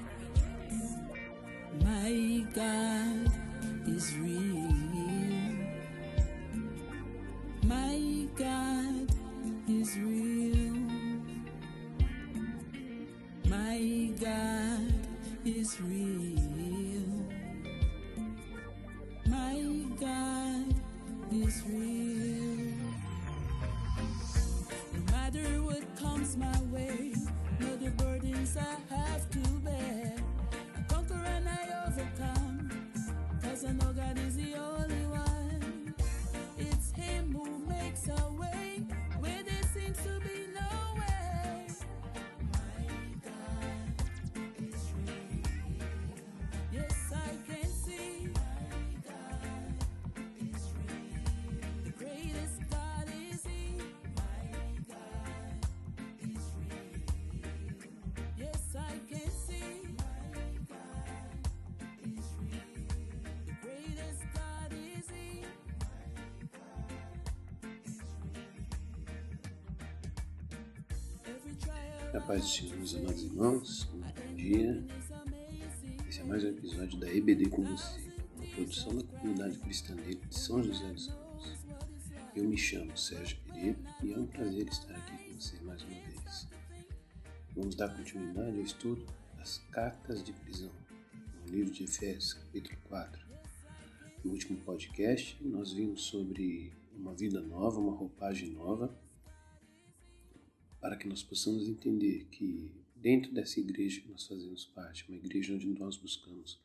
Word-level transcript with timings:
Preachers. 0.00 0.96
My 1.84 2.46
God 2.54 3.32
is 3.88 4.14
real. 4.16 4.72
My 7.64 8.26
God 8.36 9.08
is 9.68 9.96
real. 9.98 10.76
My 13.48 14.12
God 14.20 14.92
is 15.44 15.80
real. 15.80 16.11
A 72.14 72.20
paz 72.20 72.42
do 72.42 72.46
Senhor, 72.46 72.76
meus 72.76 72.94
amados 72.94 73.22
irmãos, 73.22 73.84
bom 73.84 74.34
dia. 74.34 74.84
Esse 76.06 76.20
é 76.20 76.24
mais 76.24 76.44
um 76.44 76.48
episódio 76.48 77.00
da 77.00 77.10
EBD 77.10 77.48
com 77.48 77.62
você, 77.62 78.00
uma 78.36 78.46
produção 78.48 78.94
da 78.94 79.02
comunidade 79.04 79.58
cristã 79.58 79.96
de 79.96 80.18
São 80.30 80.62
José 80.62 80.92
dos 80.92 81.06
Campos. 81.06 81.56
Eu 82.36 82.44
me 82.44 82.58
chamo 82.58 82.94
Sérgio 82.98 83.38
Pereira 83.46 83.78
e 84.02 84.12
é 84.12 84.18
um 84.18 84.26
prazer 84.26 84.68
estar 84.68 84.94
aqui 84.94 85.24
com 85.24 85.40
você 85.40 85.56
mais 85.62 85.82
uma 85.84 85.94
vez. 85.94 86.48
Vamos 87.56 87.74
dar 87.74 87.88
continuidade 87.88 88.58
ao 88.58 88.62
estudo 88.62 89.06
das 89.38 89.56
cartas 89.70 90.22
de 90.22 90.34
prisão, 90.34 90.70
no 91.46 91.50
livro 91.50 91.72
de 91.72 91.84
Efésios, 91.84 92.34
capítulo 92.34 92.76
4. 92.90 93.26
No 94.22 94.32
último 94.32 94.58
podcast, 94.58 95.38
nós 95.40 95.72
vimos 95.72 96.02
sobre 96.02 96.74
uma 96.94 97.14
vida 97.14 97.40
nova, 97.40 97.80
uma 97.80 97.96
roupagem 97.96 98.50
nova, 98.50 98.94
para 100.92 100.98
que 100.98 101.08
nós 101.08 101.22
possamos 101.22 101.66
entender 101.66 102.26
que 102.30 102.70
dentro 102.94 103.32
dessa 103.32 103.58
igreja 103.58 104.02
que 104.02 104.10
nós 104.10 104.26
fazemos 104.26 104.66
parte, 104.66 105.08
uma 105.08 105.16
igreja 105.16 105.54
onde 105.54 105.66
nós 105.68 105.96
buscamos 105.96 106.60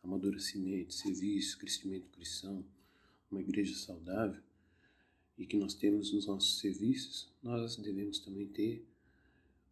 amadurecimento, 0.00 0.94
serviço, 0.94 1.58
crescimento 1.58 2.08
cristão, 2.10 2.64
uma 3.28 3.40
igreja 3.40 3.74
saudável, 3.74 4.40
e 5.36 5.44
que 5.44 5.56
nós 5.56 5.74
temos 5.74 6.12
nos 6.12 6.26
nossos 6.26 6.60
serviços, 6.60 7.28
nós 7.42 7.74
devemos 7.78 8.20
também 8.20 8.46
ter 8.46 8.86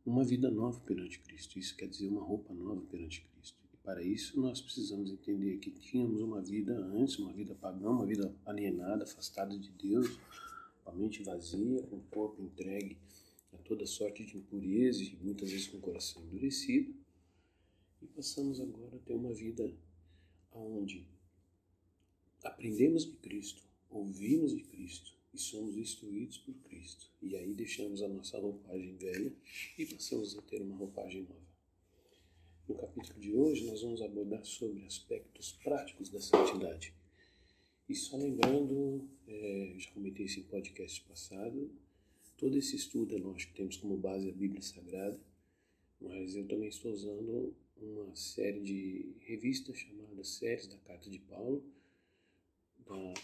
uma 0.05 0.25
vida 0.25 0.51
nova 0.51 0.81
perante 0.81 1.21
Cristo. 1.21 1.57
Isso 1.57 1.77
quer 1.77 1.87
dizer 1.87 2.09
uma 2.09 2.25
roupa 2.25 2.53
nova 2.53 2.81
perante 2.81 3.25
Cristo. 3.37 3.57
E 3.73 3.77
para 3.77 4.03
isso 4.03 4.41
nós 4.41 4.61
precisamos 4.61 5.13
entender 5.13 5.59
que 5.59 5.71
tínhamos 5.71 6.21
uma 6.21 6.43
vida 6.43 6.77
antes, 6.77 7.21
uma 7.21 7.33
vida 7.33 7.55
pagã, 7.55 7.91
uma 7.91 8.05
vida 8.05 8.35
alienada, 8.45 9.05
afastada 9.05 9.57
de 9.57 9.71
Deus, 9.71 10.19
com 10.83 10.91
a 10.91 10.93
mente 10.93 11.23
vazia, 11.23 11.85
com 11.85 11.99
o 11.99 12.03
corpo 12.11 12.43
entregue 12.43 12.99
a 13.53 13.59
toda 13.59 13.87
sorte 13.87 14.25
de 14.25 14.37
impureza 14.37 15.03
e 15.03 15.17
muitas 15.21 15.51
vezes 15.51 15.69
com 15.69 15.77
o 15.77 15.81
coração 15.81 16.23
endurecido. 16.25 16.95
E 18.01 18.07
passamos 18.07 18.61
agora 18.61 18.97
a 18.97 19.01
ter 19.01 19.15
uma 19.15 19.33
vida 19.33 19.73
onde 20.53 21.07
aprendemos 22.43 23.05
de 23.05 23.17
Cristo, 23.19 23.63
ouvimos 23.89 24.55
de 24.55 24.65
Cristo 24.65 25.15
e 25.33 25.39
somos 25.39 25.77
instruídos 25.77 26.39
por 26.39 26.55
Cristo. 26.63 27.11
E 27.21 27.37
aí 27.37 27.55
deixamos 27.55 28.03
a 28.03 28.09
nossa 28.09 28.39
roupagem 28.39 28.97
velha 28.97 29.33
e 29.79 29.87
passamos 29.87 30.37
a 30.37 30.43
ter 30.43 30.61
uma 30.61 30.77
roupagem 30.77 31.23
nova. 31.23 31.53
No 32.69 32.75
capítulo 32.77 33.21
de 33.21 33.33
hoje 33.33 33.67
nós 33.67 33.83
vamos 33.83 34.03
abordar 34.03 34.45
sobre 34.45 34.85
aspectos 34.85 35.53
práticos 35.63 36.09
da 36.09 36.21
santidade. 36.21 36.95
E 37.89 37.95
só 37.95 38.17
lembrando, 38.17 39.09
é, 39.27 39.75
já 39.77 39.91
comentei 39.91 40.27
isso 40.27 40.41
em 40.41 40.45
podcast 40.45 41.03
passado, 41.03 41.71
todo 42.43 42.59
esse 42.59 42.75
estudo 42.75 43.15
é 43.15 43.19
lógico 43.19 43.53
que 43.53 43.59
temos 43.59 43.77
como 43.77 43.97
base 43.97 44.29
a 44.29 44.33
Bíblia 44.33 44.61
Sagrada, 44.61 45.17
mas 46.01 46.35
eu 46.35 46.45
também 46.49 46.69
estou 46.69 46.91
usando 46.91 47.55
uma 47.81 48.17
série 48.17 48.59
de 48.59 49.13
revistas 49.21 49.77
chamadas 49.77 50.27
Séries 50.27 50.67
da 50.67 50.77
Carta 50.79 51.09
de 51.09 51.21
Paulo, 51.21 51.63
da 52.85 53.15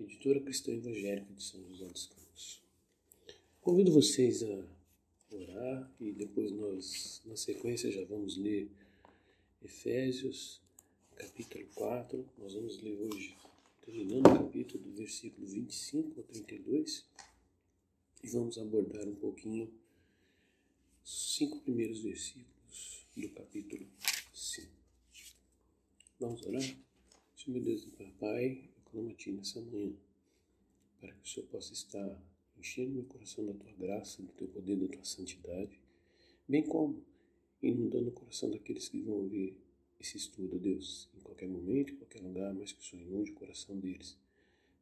editora 0.00 0.40
cristã 0.40 0.72
evangélica 0.72 1.30
de 1.34 1.42
São 1.42 1.62
José 1.68 1.84
dos 1.84 2.06
Campos. 2.06 2.62
Convido 3.60 3.92
vocês 3.92 4.42
a 4.42 4.64
orar 5.30 5.92
e 6.00 6.10
depois 6.12 6.50
nós, 6.52 7.20
na 7.26 7.36
sequência, 7.36 7.92
já 7.92 8.02
vamos 8.06 8.38
ler 8.38 8.66
Efésios, 9.62 10.58
capítulo 11.16 11.66
4. 11.74 12.26
Nós 12.38 12.54
vamos 12.54 12.80
ler 12.80 12.96
hoje, 12.98 13.36
terminando 13.84 14.26
o 14.26 14.44
capítulo 14.44 14.82
do 14.84 14.92
versículo 14.92 15.46
25 15.46 16.18
ao 16.18 16.24
32 16.24 17.11
e 18.22 18.28
vamos 18.28 18.56
abordar 18.56 19.08
um 19.08 19.16
pouquinho 19.16 19.68
os 21.04 21.34
cinco 21.34 21.60
primeiros 21.60 22.00
versículos 22.00 23.04
do 23.16 23.28
capítulo 23.30 23.84
5. 24.32 24.70
Vamos 26.20 26.46
orar? 26.46 26.62
Senhor 26.62 27.56
meu 27.56 27.62
Deus 27.62 27.82
e 27.82 27.90
Pai, 28.12 28.70
eu 28.76 28.82
clamo 28.84 29.10
a 29.10 29.14
Ti 29.14 29.32
nessa 29.32 29.60
manhã, 29.60 29.92
para 31.00 31.12
que 31.12 31.24
o 31.24 31.28
Senhor 31.28 31.46
possa 31.48 31.72
estar 31.72 32.22
enchendo 32.56 32.92
meu 32.92 33.04
coração 33.04 33.44
da 33.44 33.54
Tua 33.54 33.72
graça, 33.72 34.22
do 34.22 34.32
Teu 34.34 34.46
poder, 34.46 34.76
da 34.76 34.86
Tua 34.86 35.04
santidade, 35.04 35.80
bem 36.46 36.62
como 36.62 37.04
inundando 37.60 38.10
o 38.10 38.12
coração 38.12 38.48
daqueles 38.50 38.88
que 38.88 39.00
vão 39.00 39.14
ouvir 39.14 39.56
esse 39.98 40.16
estudo, 40.16 40.60
Deus, 40.60 41.08
em 41.16 41.20
qualquer 41.20 41.48
momento, 41.48 41.92
em 41.92 41.96
qualquer 41.96 42.22
lugar, 42.22 42.54
mas 42.54 42.72
que 42.72 42.80
o 42.80 42.84
Senhor 42.84 43.02
inunde 43.02 43.32
o 43.32 43.34
coração 43.34 43.76
deles. 43.76 44.16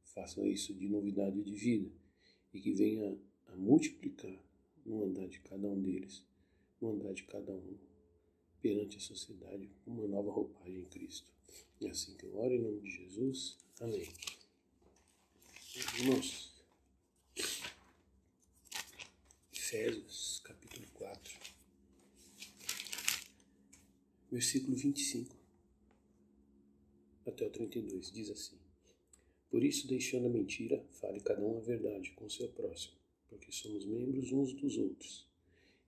Faça 0.05 0.47
isso 0.47 0.75
de 0.75 0.89
novidade 0.91 1.43
de 1.43 1.55
vida 1.55 1.91
e 2.53 2.61
que 2.61 2.73
venha 2.73 3.17
a 3.53 3.57
multiplicar 3.57 4.39
no 4.85 5.05
andar 5.05 5.29
de 5.29 5.41
cada 5.41 5.69
um 5.69 5.81
deles, 5.81 6.25
no 6.81 6.93
andar 6.93 7.13
de 7.13 7.25
cada 7.25 7.53
um, 7.53 7.79
perante 8.61 8.97
a 8.97 9.01
sociedade, 9.01 9.71
uma 9.87 10.07
nova 10.07 10.31
roupagem 10.31 10.81
em 10.81 10.85
Cristo. 10.85 11.31
É 11.81 11.89
assim 11.89 12.17
que 12.17 12.25
eu 12.25 12.37
oro 12.37 12.55
em 12.55 12.61
nome 12.61 12.81
de 12.81 12.91
Jesus. 12.91 13.59
Amém. 13.81 14.07
Irmãos, 15.99 16.53
Efésios, 19.53 20.41
capítulo 20.45 20.87
4, 20.95 21.39
versículo 24.31 24.77
25 24.77 25.37
até 27.27 27.47
o 27.47 27.51
32, 27.51 28.11
diz 28.11 28.31
assim: 28.31 28.59
Por 29.49 29.63
isso, 29.63 29.87
deixando 29.87 30.27
a 30.27 30.31
mentira, 30.31 30.85
fale 30.91 31.21
cada 31.21 31.43
um 31.43 31.59
a 31.59 31.61
verdade 31.61 32.11
com 32.13 32.27
o 32.27 32.31
seu 32.31 32.49
próximo 32.49 33.01
porque 33.31 33.53
somos 33.53 33.87
membros 33.87 34.33
uns 34.33 34.53
dos 34.53 34.77
outros. 34.77 35.27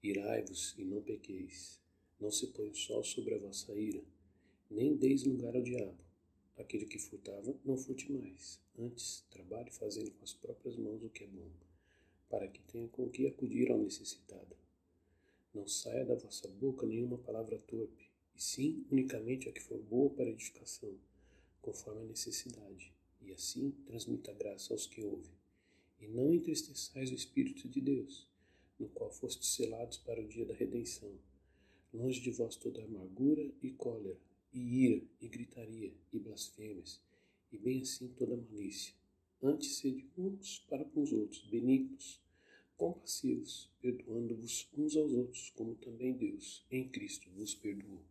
Irai-vos 0.01 0.75
e 0.79 0.85
não 0.85 1.03
pequeis. 1.03 1.81
Não 2.21 2.31
se 2.31 2.47
põe 2.47 2.71
o 2.71 2.75
sol 2.75 3.03
sobre 3.03 3.35
a 3.35 3.39
vossa 3.39 3.75
ira, 3.75 4.03
nem 4.71 4.97
deis 4.97 5.25
lugar 5.25 5.55
ao 5.57 5.63
diabo. 5.63 5.99
Aquele 6.57 6.87
que 6.87 7.01
furtava, 7.01 7.55
não 7.65 7.77
furte 7.77 8.11
mais. 8.13 8.61
Antes, 8.79 9.25
trabalhe 9.29 9.71
fazendo 9.73 10.13
com 10.13 10.25
as 10.25 10.33
próprias 10.33 10.77
mãos 10.77 11.03
o 11.03 11.11
que 11.11 11.25
é 11.25 11.27
bom, 11.27 11.51
para 12.31 12.47
que 12.47 12.63
tenha 12.63 12.87
com 12.89 13.11
que 13.11 13.27
acudir 13.27 13.71
ao 13.73 13.79
necessitado. 13.79 14.57
Não 15.53 15.67
saia 15.67 16.05
da 16.05 16.15
vossa 16.15 16.49
boca 16.49 16.87
nenhuma 16.87 17.19
palavra 17.19 17.59
torpe, 17.59 18.09
e 18.37 18.41
sim 18.41 18.87
unicamente 18.91 19.49
a 19.49 19.53
que 19.53 19.61
for 19.61 19.83
boa 19.83 20.11
para 20.11 20.31
edificação, 20.31 20.95
conforme 21.61 22.03
a 22.03 22.07
necessidade, 22.07 22.93
e 23.21 23.33
assim 23.33 23.73
transmita 23.85 24.33
graça 24.33 24.73
aos 24.73 24.87
que 24.87 25.03
ouvem 25.03 25.42
e 26.03 26.09
não 26.09 26.35
entristeçais 26.35 27.13
o 27.13 27.15
Espírito 27.15 27.69
de 27.69 27.81
Deus, 27.81 28.29
no 28.79 28.89
qual 28.89 29.13
fostes 29.13 29.55
selados 29.55 29.99
para 29.99 30.21
o 30.21 30.27
dia 30.27 30.45
da 30.45 30.53
redenção. 30.53 31.17
Longe 31.95 32.21
de 32.21 32.31
vós 32.33 32.57
toda 32.57 32.83
amargura 32.83 33.49
e 33.63 33.71
cólera, 33.71 34.19
e 34.53 34.85
ira, 34.85 35.03
e 35.21 35.29
gritaria, 35.29 35.95
e 36.13 36.19
blasfêmias, 36.19 37.01
e 37.53 37.57
bem 37.57 37.83
assim 37.83 38.09
toda 38.09 38.37
malícia. 38.37 38.95
Antes 39.41 39.77
sede 39.77 40.11
uns 40.19 40.59
para 40.69 40.85
com 40.85 41.03
os 41.03 41.13
outros, 41.13 41.43
benignos, 41.45 42.21
compassivos, 42.77 43.71
perdoando-vos 43.81 44.69
uns 44.77 44.97
aos 44.97 45.13
outros, 45.13 45.51
como 45.51 45.77
também 45.77 46.15
Deus, 46.15 46.67
em 46.71 46.89
Cristo, 46.89 47.31
vos 47.31 47.55
perdoou. 47.55 48.03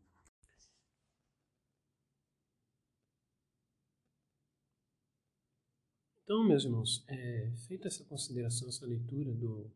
Então, 6.32 6.46
meus 6.46 6.64
irmãos, 6.64 7.04
é, 7.10 7.52
feita 7.68 7.90
essa 7.90 8.06
consideração, 8.06 8.70
essa 8.70 8.86
leitura 8.86 9.34
do 9.34 9.70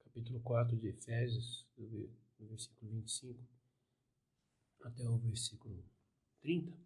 capítulo 0.00 0.38
4 0.40 0.76
de 0.76 0.88
Efésios, 0.88 1.66
do, 1.78 2.10
versículo 2.38 2.90
25 2.92 3.42
até 4.82 5.08
o 5.08 5.16
versículo 5.16 5.82
30, 6.42 6.76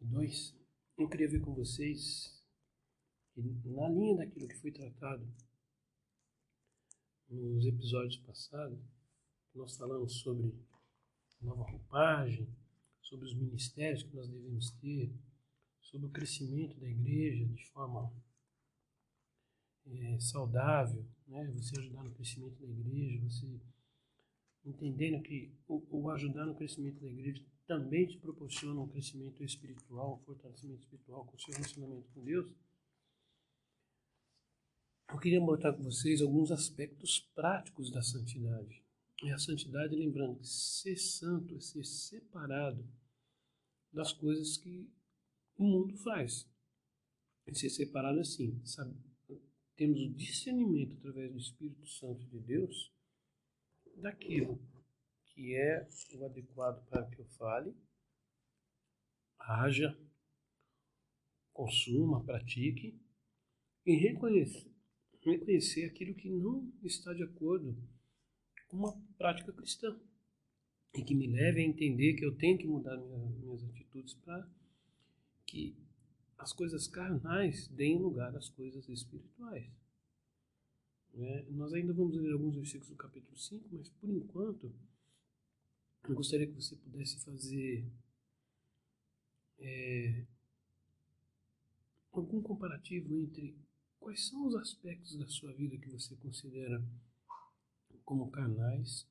2, 0.00 0.56
eu 0.98 1.08
queria 1.08 1.28
ver 1.28 1.40
com 1.40 1.54
vocês, 1.54 2.44
na 3.36 3.88
linha 3.88 4.16
daquilo 4.16 4.48
que 4.48 4.56
foi 4.56 4.72
tratado 4.72 5.24
nos 7.28 7.64
episódios 7.64 8.16
passados, 8.16 8.80
nós 9.54 9.76
falamos 9.76 10.12
sobre 10.14 10.52
nova 11.40 11.62
roupagem, 11.70 12.52
sobre 13.00 13.26
os 13.26 13.34
ministérios 13.34 14.02
que 14.02 14.16
nós 14.16 14.26
devemos 14.26 14.72
ter, 14.72 15.14
sobre 15.90 16.06
o 16.06 16.10
crescimento 16.10 16.78
da 16.78 16.88
igreja 16.88 17.46
de 17.46 17.64
forma 17.66 18.12
é, 19.86 20.20
saudável, 20.20 21.04
né? 21.26 21.50
você 21.52 21.78
ajudar 21.78 22.04
no 22.04 22.12
crescimento 22.12 22.60
da 22.60 22.68
igreja, 22.68 23.24
você 23.24 23.60
entendendo 24.64 25.22
que 25.22 25.50
o, 25.66 25.82
o, 25.90 26.10
ajudar 26.10 26.44
no 26.44 26.54
crescimento 26.54 27.00
da 27.00 27.08
igreja 27.08 27.42
também 27.66 28.06
te 28.06 28.18
proporciona 28.18 28.80
um 28.80 28.88
crescimento 28.88 29.42
espiritual, 29.42 30.16
um 30.16 30.24
fortalecimento 30.24 30.82
espiritual 30.82 31.24
com 31.24 31.36
o 31.36 31.40
seu 31.40 31.54
relacionamento 31.54 32.08
com 32.12 32.22
Deus. 32.22 32.50
Eu 35.10 35.18
queria 35.18 35.40
botar 35.40 35.72
com 35.72 35.82
vocês 35.82 36.20
alguns 36.20 36.50
aspectos 36.50 37.20
práticos 37.34 37.90
da 37.90 38.02
santidade. 38.02 38.82
E 39.22 39.32
a 39.32 39.38
santidade, 39.38 39.96
lembrando 39.96 40.38
que 40.38 40.46
ser 40.46 40.96
santo 40.96 41.56
é 41.56 41.60
ser 41.60 41.84
separado 41.84 42.86
das 43.90 44.12
coisas 44.12 44.58
que 44.58 44.86
o 45.58 45.64
mundo 45.64 45.96
faz. 45.98 46.48
É 47.46 47.52
ser 47.52 47.68
separado 47.68 48.20
assim, 48.20 48.64
sabe? 48.64 48.96
Temos 49.76 50.00
o 50.00 50.14
discernimento 50.14 50.96
através 50.96 51.32
do 51.32 51.38
Espírito 51.38 51.86
Santo 51.86 52.24
de 52.26 52.40
Deus 52.40 52.92
daquilo 53.96 54.60
que 55.26 55.54
é 55.54 55.88
o 56.14 56.24
adequado 56.24 56.84
para 56.88 57.08
que 57.08 57.20
eu 57.20 57.26
fale, 57.26 57.74
haja, 59.38 59.96
consuma, 61.52 62.24
pratique 62.24 63.00
e 63.86 63.94
reconhecer, 63.94 64.72
reconhecer 65.22 65.84
aquilo 65.84 66.14
que 66.14 66.28
não 66.28 66.72
está 66.82 67.12
de 67.14 67.22
acordo 67.22 67.76
com 68.66 68.76
uma 68.76 69.00
prática 69.16 69.52
cristã 69.52 69.98
e 70.94 71.02
que 71.02 71.14
me 71.14 71.26
leve 71.28 71.60
a 71.60 71.64
entender 71.64 72.14
que 72.14 72.24
eu 72.24 72.36
tenho 72.36 72.58
que 72.58 72.66
mudar 72.66 72.96
minha, 72.96 73.18
minhas 73.18 73.62
atitudes 73.64 74.14
para 74.14 74.48
que 75.48 75.74
as 76.36 76.52
coisas 76.52 76.86
carnais 76.86 77.66
deem 77.68 77.98
lugar 77.98 78.36
às 78.36 78.48
coisas 78.50 78.88
espirituais. 78.88 79.66
É, 81.14 81.42
nós 81.50 81.72
ainda 81.72 81.92
vamos 81.92 82.16
ler 82.16 82.32
alguns 82.32 82.54
versículos 82.54 82.90
do 82.90 82.96
capítulo 82.96 83.36
5, 83.36 83.68
mas 83.72 83.88
por 83.88 84.10
enquanto 84.10 84.72
eu 86.04 86.14
gostaria 86.14 86.46
que 86.46 86.52
você 86.52 86.76
pudesse 86.76 87.18
fazer 87.24 87.90
é, 89.58 90.26
algum 92.12 92.40
comparativo 92.42 93.18
entre 93.18 93.56
quais 93.98 94.28
são 94.28 94.46
os 94.46 94.54
aspectos 94.54 95.16
da 95.16 95.26
sua 95.26 95.52
vida 95.54 95.78
que 95.78 95.88
você 95.88 96.14
considera 96.16 96.80
como 98.04 98.30
carnais 98.30 99.08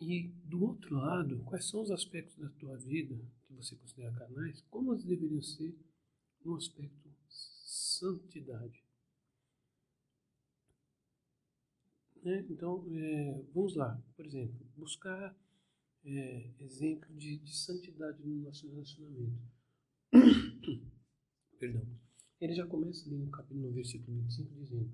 e 0.00 0.28
do 0.44 0.62
outro 0.64 0.96
lado, 0.96 1.42
quais 1.44 1.66
são 1.66 1.82
os 1.82 1.90
aspectos 1.90 2.36
da 2.36 2.48
tua 2.50 2.76
vida 2.76 3.18
que 3.48 3.54
você 3.54 3.74
considera 3.76 4.12
carnais, 4.12 4.60
como 4.70 4.92
eles 4.92 5.04
deveriam 5.04 5.40
ser 5.40 5.74
no 6.44 6.54
aspecto 6.54 7.08
santidade. 7.98 8.84
Né? 12.22 12.46
Então, 12.50 12.84
é, 12.92 13.42
vamos 13.54 13.74
lá, 13.74 14.00
por 14.14 14.26
exemplo, 14.26 14.66
buscar 14.76 15.36
é, 16.04 16.50
exemplo 16.60 17.12
de, 17.14 17.38
de 17.38 17.56
santidade 17.56 18.22
no 18.22 18.42
nosso 18.42 18.68
relacionamento. 18.68 19.40
Perdão. 21.58 21.86
Ele 22.40 22.54
já 22.54 22.66
começa 22.66 23.04
ali 23.06 23.16
no 23.16 23.30
capítulo, 23.30 23.66
no 23.66 23.72
versículo 23.72 24.16
25, 24.18 24.54
dizendo: 24.54 24.92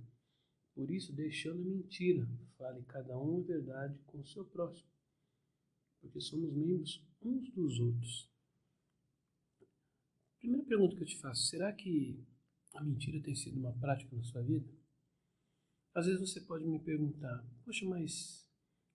Por 0.74 0.90
isso, 0.90 1.12
deixando 1.12 1.60
a 1.60 1.64
mentira, 1.64 2.26
fale 2.56 2.82
cada 2.84 3.18
um 3.18 3.40
a 3.40 3.42
verdade 3.42 3.98
com 4.06 4.20
o 4.20 4.26
seu 4.26 4.46
próximo, 4.46 4.88
porque 6.00 6.20
somos 6.20 6.54
membros 6.54 7.04
uns 7.20 7.50
dos 7.52 7.78
outros. 7.80 8.33
Primeira 10.44 10.66
pergunta 10.66 10.94
que 10.94 11.02
eu 11.02 11.06
te 11.06 11.16
faço: 11.16 11.46
será 11.46 11.72
que 11.72 12.22
a 12.74 12.84
mentira 12.84 13.18
tem 13.18 13.34
sido 13.34 13.58
uma 13.58 13.72
prática 13.72 14.14
na 14.14 14.22
sua 14.24 14.42
vida? 14.42 14.68
Às 15.94 16.04
vezes 16.04 16.20
você 16.20 16.38
pode 16.38 16.66
me 16.66 16.78
perguntar: 16.78 17.42
Poxa, 17.64 17.86
mas 17.86 18.46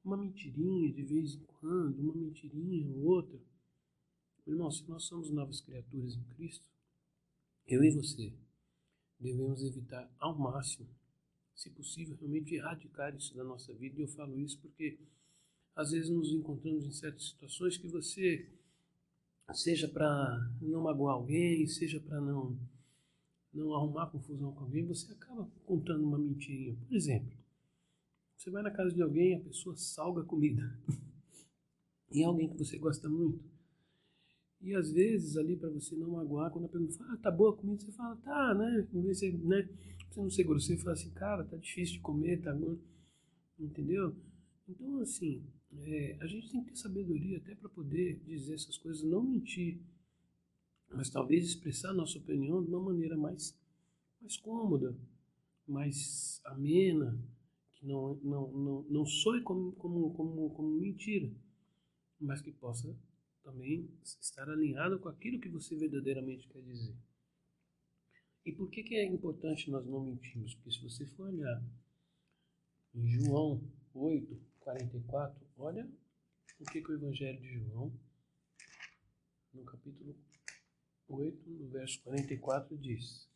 uma 0.03 0.15
mentirinha 0.15 0.93
de 0.93 1.01
vez 1.01 1.33
em 1.33 1.43
quando, 1.45 2.01
uma 2.01 2.13
mentirinha 2.13 2.87
ou 2.91 3.03
outra. 3.03 3.41
Irmão, 4.45 4.69
se 4.69 4.87
nós 4.87 5.05
somos 5.05 5.31
novas 5.31 5.59
criaturas 5.59 6.15
em 6.15 6.23
Cristo, 6.35 6.69
eu 7.65 7.83
e 7.83 7.89
você 7.89 8.31
devemos 9.19 9.63
evitar 9.63 10.07
ao 10.19 10.37
máximo, 10.37 10.87
se 11.55 11.71
possível, 11.71 12.15
realmente 12.15 12.53
erradicar 12.53 13.15
isso 13.15 13.35
da 13.35 13.43
nossa 13.43 13.73
vida. 13.73 13.99
E 13.99 14.03
eu 14.03 14.07
falo 14.07 14.39
isso 14.39 14.61
porque 14.61 14.99
às 15.75 15.89
vezes 15.89 16.11
nos 16.11 16.31
encontramos 16.31 16.85
em 16.85 16.91
certas 16.91 17.29
situações 17.29 17.75
que 17.75 17.87
você, 17.87 18.47
seja 19.53 19.87
para 19.87 20.51
não 20.61 20.83
magoar 20.83 21.15
alguém, 21.15 21.65
seja 21.67 21.99
para 21.99 22.19
não, 22.21 22.57
não 23.53 23.73
arrumar 23.73 24.07
confusão 24.07 24.51
com 24.53 24.63
alguém, 24.63 24.85
você 24.85 25.11
acaba 25.11 25.49
contando 25.65 26.03
uma 26.03 26.17
mentirinha. 26.17 26.75
Por 26.87 26.95
exemplo, 26.95 27.37
você 28.37 28.49
vai 28.49 28.63
na 28.63 28.71
casa 28.71 28.93
de 28.93 29.01
alguém, 29.01 29.35
a 29.35 29.39
pessoa 29.41 29.75
salga 29.75 30.23
comida. 30.23 30.61
e 32.11 32.23
é 32.23 32.25
alguém 32.25 32.49
que 32.49 32.57
você 32.57 32.77
gosta 32.77 33.09
muito. 33.09 33.43
E 34.61 34.75
às 34.75 34.91
vezes, 34.91 35.37
ali 35.37 35.55
para 35.55 35.69
você 35.69 35.95
não 35.95 36.11
magoar, 36.11 36.51
quando 36.51 36.65
a 36.65 36.69
pessoa 36.69 36.91
fala, 36.97 37.13
ah, 37.13 37.17
tá 37.17 37.31
boa 37.31 37.53
a 37.53 37.57
comida, 37.57 37.81
você 37.81 37.91
fala, 37.93 38.15
tá, 38.17 38.53
né? 38.53 38.87
Você, 38.91 39.31
né? 39.31 39.69
você 40.09 40.21
não 40.21 40.29
ser 40.29 40.43
grosseiro, 40.43 40.79
você 40.79 40.83
fala 40.83 40.93
assim, 40.93 41.11
cara, 41.11 41.45
tá 41.45 41.55
difícil 41.57 41.95
de 41.95 42.01
comer, 42.01 42.41
tá 42.41 42.53
bom. 42.53 42.77
Entendeu? 43.57 44.15
Então, 44.69 44.99
assim, 44.99 45.43
é, 45.79 46.17
a 46.21 46.27
gente 46.27 46.51
tem 46.51 46.63
que 46.63 46.69
ter 46.69 46.75
sabedoria 46.75 47.37
até 47.37 47.55
para 47.55 47.67
poder 47.69 48.19
dizer 48.19 48.53
essas 48.53 48.77
coisas, 48.77 49.03
não 49.03 49.23
mentir, 49.23 49.81
mas 50.91 51.09
talvez 51.09 51.43
expressar 51.43 51.91
nossa 51.91 52.19
opinião 52.19 52.63
de 52.63 52.69
uma 52.69 52.79
maneira 52.79 53.17
mais, 53.17 53.57
mais 54.21 54.37
cômoda, 54.37 54.95
mais 55.67 56.39
amena, 56.45 57.19
que 57.73 57.85
não, 57.85 58.15
não, 58.17 58.51
não, 58.51 58.83
não 58.83 59.05
soe 59.05 59.41
como, 59.41 59.71
como, 59.71 60.13
como, 60.13 60.49
como 60.51 60.79
mentira, 60.79 61.31
mas 62.19 62.39
que 62.39 62.51
possa 62.51 62.95
também 63.43 63.89
estar 64.03 64.47
alinhado 64.47 64.99
com 64.99 65.09
aquilo 65.09 65.39
que 65.39 65.49
você 65.49 65.75
verdadeiramente 65.75 66.47
quer 66.47 66.61
dizer. 66.61 66.95
E 68.45 68.51
por 68.51 68.69
que, 68.69 68.83
que 68.83 68.95
é 68.95 69.05
importante 69.05 69.71
nós 69.71 69.85
não 69.87 70.05
mentirmos? 70.05 70.53
Porque 70.53 70.71
se 70.71 70.81
você 70.81 71.07
for 71.07 71.27
olhar 71.27 71.63
em 72.93 73.07
João 73.07 73.61
8, 73.93 74.48
44, 74.69 75.35
olha 75.57 75.89
o 76.59 76.65
que, 76.65 76.79
que 76.79 76.91
o 76.91 76.93
Evangelho 76.93 77.41
de 77.41 77.53
João, 77.53 77.91
no 79.51 79.65
capítulo 79.65 80.15
8, 81.07 81.49
no 81.49 81.69
verso 81.69 81.99
44, 82.03 82.77
diz. 82.77 83.27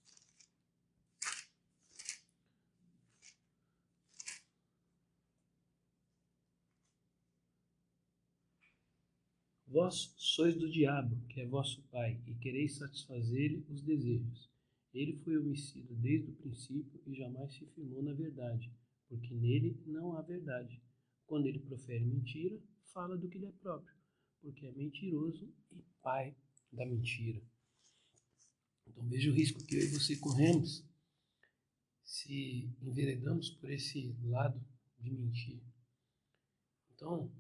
Vós 9.66 10.14
sois 10.18 10.56
do 10.56 10.70
diabo, 10.70 11.20
que 11.30 11.42
é 11.42 11.48
vosso 11.48 11.82
pai, 11.90 12.22
e 12.28 12.36
quereis 12.36 12.78
satisfazer-lhe 12.78 13.66
os 13.72 13.82
desejos. 13.82 14.52
Ele 14.94 15.18
foi 15.24 15.36
homicida 15.40 15.96
desde 15.96 16.30
o 16.30 16.36
princípio 16.36 17.02
e 17.08 17.16
jamais 17.16 17.52
se 17.56 17.66
firmou 17.74 18.04
na 18.04 18.14
verdade, 18.14 18.72
porque 19.10 19.34
nele 19.34 19.82
não 19.88 20.16
há 20.16 20.22
verdade. 20.22 20.80
Quando 21.26 21.48
ele 21.48 21.60
profere 21.60 22.06
mentira, 22.06 22.60
fala 22.94 23.18
do 23.18 23.28
que 23.28 23.38
lhe 23.38 23.46
é 23.46 23.52
próprio, 23.52 23.96
porque 24.42 24.66
é 24.66 24.72
mentiroso 24.72 25.52
e 25.72 25.82
pai 26.02 26.36
da 26.72 26.86
mentira. 26.86 27.42
Então 28.86 29.08
veja 29.08 29.32
o 29.32 29.34
risco 29.34 29.64
que 29.64 29.76
eu 29.76 29.82
e 29.82 29.88
você 29.88 30.16
corremos 30.18 30.84
se 32.04 32.70
enveredamos 32.82 33.50
por 33.50 33.72
esse 33.72 34.16
lado 34.24 34.64
de 35.00 35.10
mentir. 35.10 35.62
Então, 36.94 37.32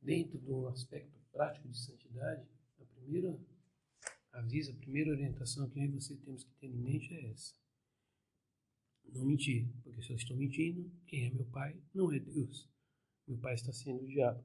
dentro 0.00 0.38
do 0.38 0.68
aspecto 0.68 1.18
prática 1.32 1.68
de 1.68 1.78
santidade, 1.78 2.46
a 2.80 2.84
primeira 2.84 3.38
aviso, 4.32 4.72
a 4.72 4.74
primeira 4.74 5.10
orientação 5.10 5.68
que 5.68 5.78
eu 5.78 5.84
e 5.84 5.88
você 5.88 6.16
temos 6.16 6.44
que 6.44 6.54
ter 6.54 6.66
em 6.66 6.76
mente 6.76 7.12
é 7.14 7.30
essa. 7.30 7.54
Não 9.12 9.24
mentir, 9.24 9.68
porque 9.82 10.02
se 10.02 10.10
eu 10.10 10.16
estou 10.16 10.36
mentindo, 10.36 10.90
quem 11.06 11.26
é 11.26 11.30
meu 11.30 11.46
pai 11.46 11.80
não 11.94 12.12
é 12.12 12.18
Deus. 12.18 12.68
Meu 13.26 13.38
pai 13.38 13.54
está 13.54 13.72
sendo 13.72 14.04
o 14.04 14.06
diabo. 14.06 14.44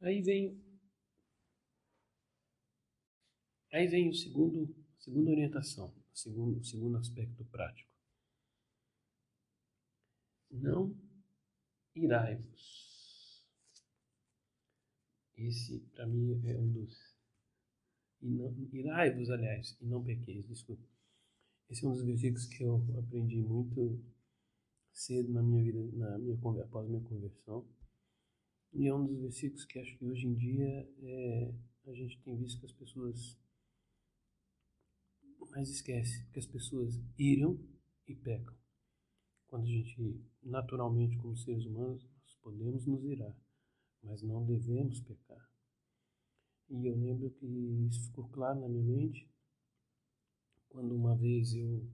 Aí 0.00 0.22
vem 0.22 0.62
Aí 3.72 3.86
vem 3.86 4.08
o 4.08 4.14
segundo 4.14 4.74
segunda 4.98 5.30
orientação, 5.30 5.94
segundo, 6.12 6.62
segundo 6.64 6.96
aspecto 6.98 7.44
prático. 7.46 7.90
Não 10.50 10.94
irai-vos. 11.94 13.44
Esse, 15.36 15.80
para 15.94 16.06
mim, 16.06 16.40
é 16.46 16.58
um 16.58 16.72
dos. 16.72 17.16
Irai-vos, 18.72 19.30
aliás, 19.30 19.76
e 19.80 19.86
não 19.86 20.02
pequeis, 20.02 20.46
desculpa. 20.46 20.87
Esse 21.70 21.84
é 21.84 21.88
um 21.88 21.92
dos 21.92 22.02
versículos 22.02 22.46
que 22.46 22.62
eu 22.62 22.76
aprendi 22.98 23.42
muito 23.42 24.02
cedo 24.92 25.32
na 25.32 25.42
minha 25.42 25.62
vida, 25.62 25.80
na 25.96 26.18
minha, 26.18 26.34
após 26.64 26.88
minha 26.88 27.02
conversão. 27.02 27.66
E 28.72 28.86
é 28.86 28.94
um 28.94 29.06
dos 29.06 29.20
versículos 29.20 29.64
que 29.64 29.78
acho 29.78 29.96
que 29.98 30.04
hoje 30.04 30.26
em 30.26 30.34
dia 30.34 30.88
é, 31.02 31.54
a 31.86 31.92
gente 31.92 32.20
tem 32.22 32.36
visto 32.36 32.60
que 32.60 32.66
as 32.66 32.72
pessoas 32.72 33.38
mas 35.50 35.70
esquece 35.70 36.24
que 36.30 36.38
as 36.38 36.46
pessoas 36.46 37.00
iram 37.18 37.58
e 38.06 38.14
pecam. 38.14 38.54
Quando 39.46 39.64
a 39.64 39.66
gente, 39.66 40.20
naturalmente, 40.42 41.16
como 41.16 41.36
seres 41.36 41.64
humanos, 41.64 42.06
nós 42.22 42.34
podemos 42.42 42.86
nos 42.86 43.02
irar, 43.04 43.34
mas 44.02 44.22
não 44.22 44.44
devemos 44.44 45.00
pecar. 45.00 45.50
E 46.68 46.86
eu 46.86 46.94
lembro 46.94 47.30
que 47.30 47.46
isso 47.88 48.04
ficou 48.04 48.28
claro 48.28 48.60
na 48.60 48.68
minha 48.68 48.84
mente 48.84 49.28
quando 50.68 50.94
uma 50.94 51.16
vez 51.16 51.54
eu, 51.54 51.86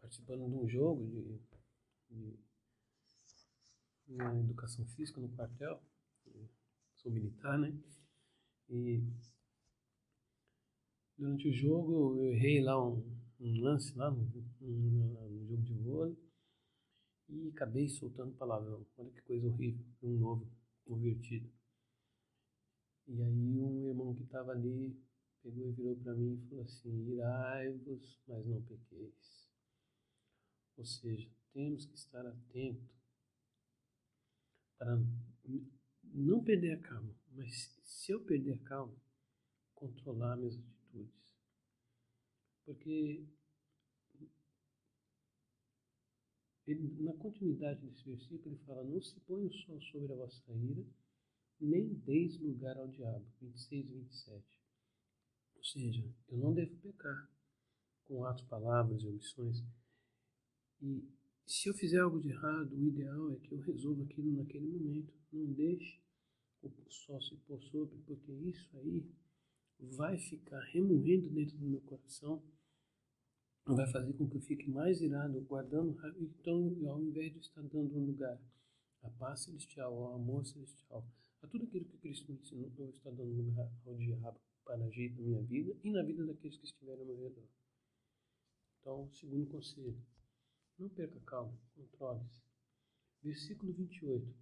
participando 0.00 0.48
de 0.48 0.54
um 0.56 0.68
jogo 0.68 1.06
de, 2.10 2.38
de 4.06 4.22
educação 4.40 4.86
física 4.86 5.20
no 5.20 5.28
quartel, 5.30 5.82
sou 6.94 7.12
militar, 7.12 7.58
né? 7.58 7.72
E 8.68 9.02
durante 11.18 11.48
o 11.48 11.52
jogo 11.52 12.18
eu 12.18 12.32
errei 12.32 12.62
lá 12.62 12.82
um, 12.82 13.02
um 13.40 13.60
lance 13.60 13.96
lá 13.96 14.10
no, 14.10 14.24
no, 14.60 15.30
no, 15.30 15.46
jogo 15.46 15.62
de 15.62 15.74
vôlei 15.74 16.16
e 17.28 17.48
acabei 17.50 17.88
soltando 17.88 18.36
palavrão. 18.36 18.86
Olha 18.96 19.10
que 19.10 19.20
coisa 19.22 19.46
horrível, 19.46 19.84
um 20.02 20.18
novo 20.18 20.50
convertido. 20.84 21.50
E 23.06 23.22
aí 23.22 23.60
um 23.60 23.86
irmão 23.86 24.14
que 24.14 24.22
estava 24.22 24.52
ali 24.52 24.96
pegou 25.44 25.68
e 25.68 25.72
virou 25.72 25.96
para 25.96 26.14
mim 26.14 26.34
e 26.34 26.48
falou 26.48 26.64
assim: 26.64 27.12
Irai-vos, 27.12 28.18
mas 28.26 28.46
não 28.46 28.62
pequeis. 28.62 29.50
Ou 30.76 30.84
seja, 30.84 31.30
temos 31.52 31.84
que 31.84 31.94
estar 31.94 32.26
atentos 32.26 32.90
para 34.78 34.96
não 36.02 36.42
perder 36.42 36.72
a 36.72 36.80
calma. 36.80 37.14
Mas 37.32 37.78
se 37.84 38.10
eu 38.10 38.24
perder 38.24 38.54
a 38.54 38.64
calma, 38.64 38.96
controlar 39.74 40.36
minhas 40.36 40.56
atitudes. 40.56 41.36
Porque 42.64 43.28
ele, 46.66 47.02
na 47.02 47.12
continuidade 47.12 47.86
desse 47.86 48.02
versículo 48.04 48.54
ele 48.54 48.64
fala: 48.64 48.82
Não 48.82 49.00
se 49.00 49.20
põe 49.20 49.44
o 49.44 49.52
sol 49.52 49.80
sobre 49.82 50.10
a 50.12 50.16
vossa 50.16 50.52
ira, 50.54 50.84
nem 51.60 51.94
deis 51.94 52.40
lugar 52.40 52.78
ao 52.78 52.88
diabo. 52.88 53.26
26 53.40 53.84
e 53.84 53.92
27. 53.92 54.63
Ou 55.64 55.70
seja, 55.70 56.04
eu 56.28 56.36
não 56.36 56.52
devo 56.52 56.76
pecar 56.76 57.26
com 58.04 58.22
atos, 58.26 58.44
palavras 58.44 59.02
e 59.02 59.06
omissões. 59.08 59.64
E 60.82 61.02
se 61.46 61.70
eu 61.70 61.74
fizer 61.74 62.00
algo 62.00 62.20
de 62.20 62.28
errado, 62.28 62.76
o 62.76 62.86
ideal 62.86 63.32
é 63.32 63.36
que 63.36 63.50
eu 63.50 63.60
resolva 63.60 64.02
aquilo 64.02 64.30
naquele 64.36 64.66
momento. 64.66 65.14
Não 65.32 65.50
deixe 65.54 66.02
o 66.62 66.90
sol 66.90 67.18
se 67.22 67.34
pôr 67.46 67.62
sobre, 67.62 67.96
porque 68.02 68.30
isso 68.30 68.76
aí 68.76 69.10
vai 69.78 70.18
ficar 70.18 70.60
remoendo 70.64 71.30
dentro 71.30 71.56
do 71.56 71.66
meu 71.66 71.80
coração, 71.80 72.42
vai 73.64 73.90
fazer 73.90 74.12
com 74.12 74.28
que 74.28 74.36
eu 74.36 74.42
fique 74.42 74.68
mais 74.68 75.00
irado, 75.00 75.40
guardando. 75.40 75.96
Então, 76.18 76.76
ao 76.90 77.02
invés 77.02 77.32
de 77.32 77.38
estar 77.38 77.62
dando 77.62 77.96
um 77.96 78.04
lugar 78.04 78.38
à 79.02 79.08
paz 79.08 79.44
celestial, 79.44 79.94
ao 79.94 80.16
amor 80.16 80.44
celestial, 80.44 81.08
a 81.40 81.46
tudo 81.46 81.64
aquilo 81.64 81.86
que 81.86 81.96
Cristo 81.96 82.30
me 82.30 82.38
ensinou, 82.38 82.70
eu 82.76 82.90
estou 82.90 83.14
dando 83.14 83.32
lugar 83.32 83.72
ao 83.86 83.96
diabo 83.96 84.38
para 84.64 84.84
agir 84.84 85.12
na 85.14 85.22
minha 85.22 85.42
vida 85.42 85.76
e 85.82 85.90
na 85.90 86.02
vida 86.02 86.24
daqueles 86.26 86.56
que 86.56 86.64
estiverem 86.64 87.00
ao 87.00 87.06
meu 87.06 87.22
redor. 87.22 87.48
Então, 88.80 89.10
segundo 89.12 89.50
conselho, 89.50 89.96
não 90.78 90.88
perca 90.88 91.20
calma, 91.20 91.56
controle-se. 91.74 92.42
Versículo 93.22 93.72
28. 93.72 94.34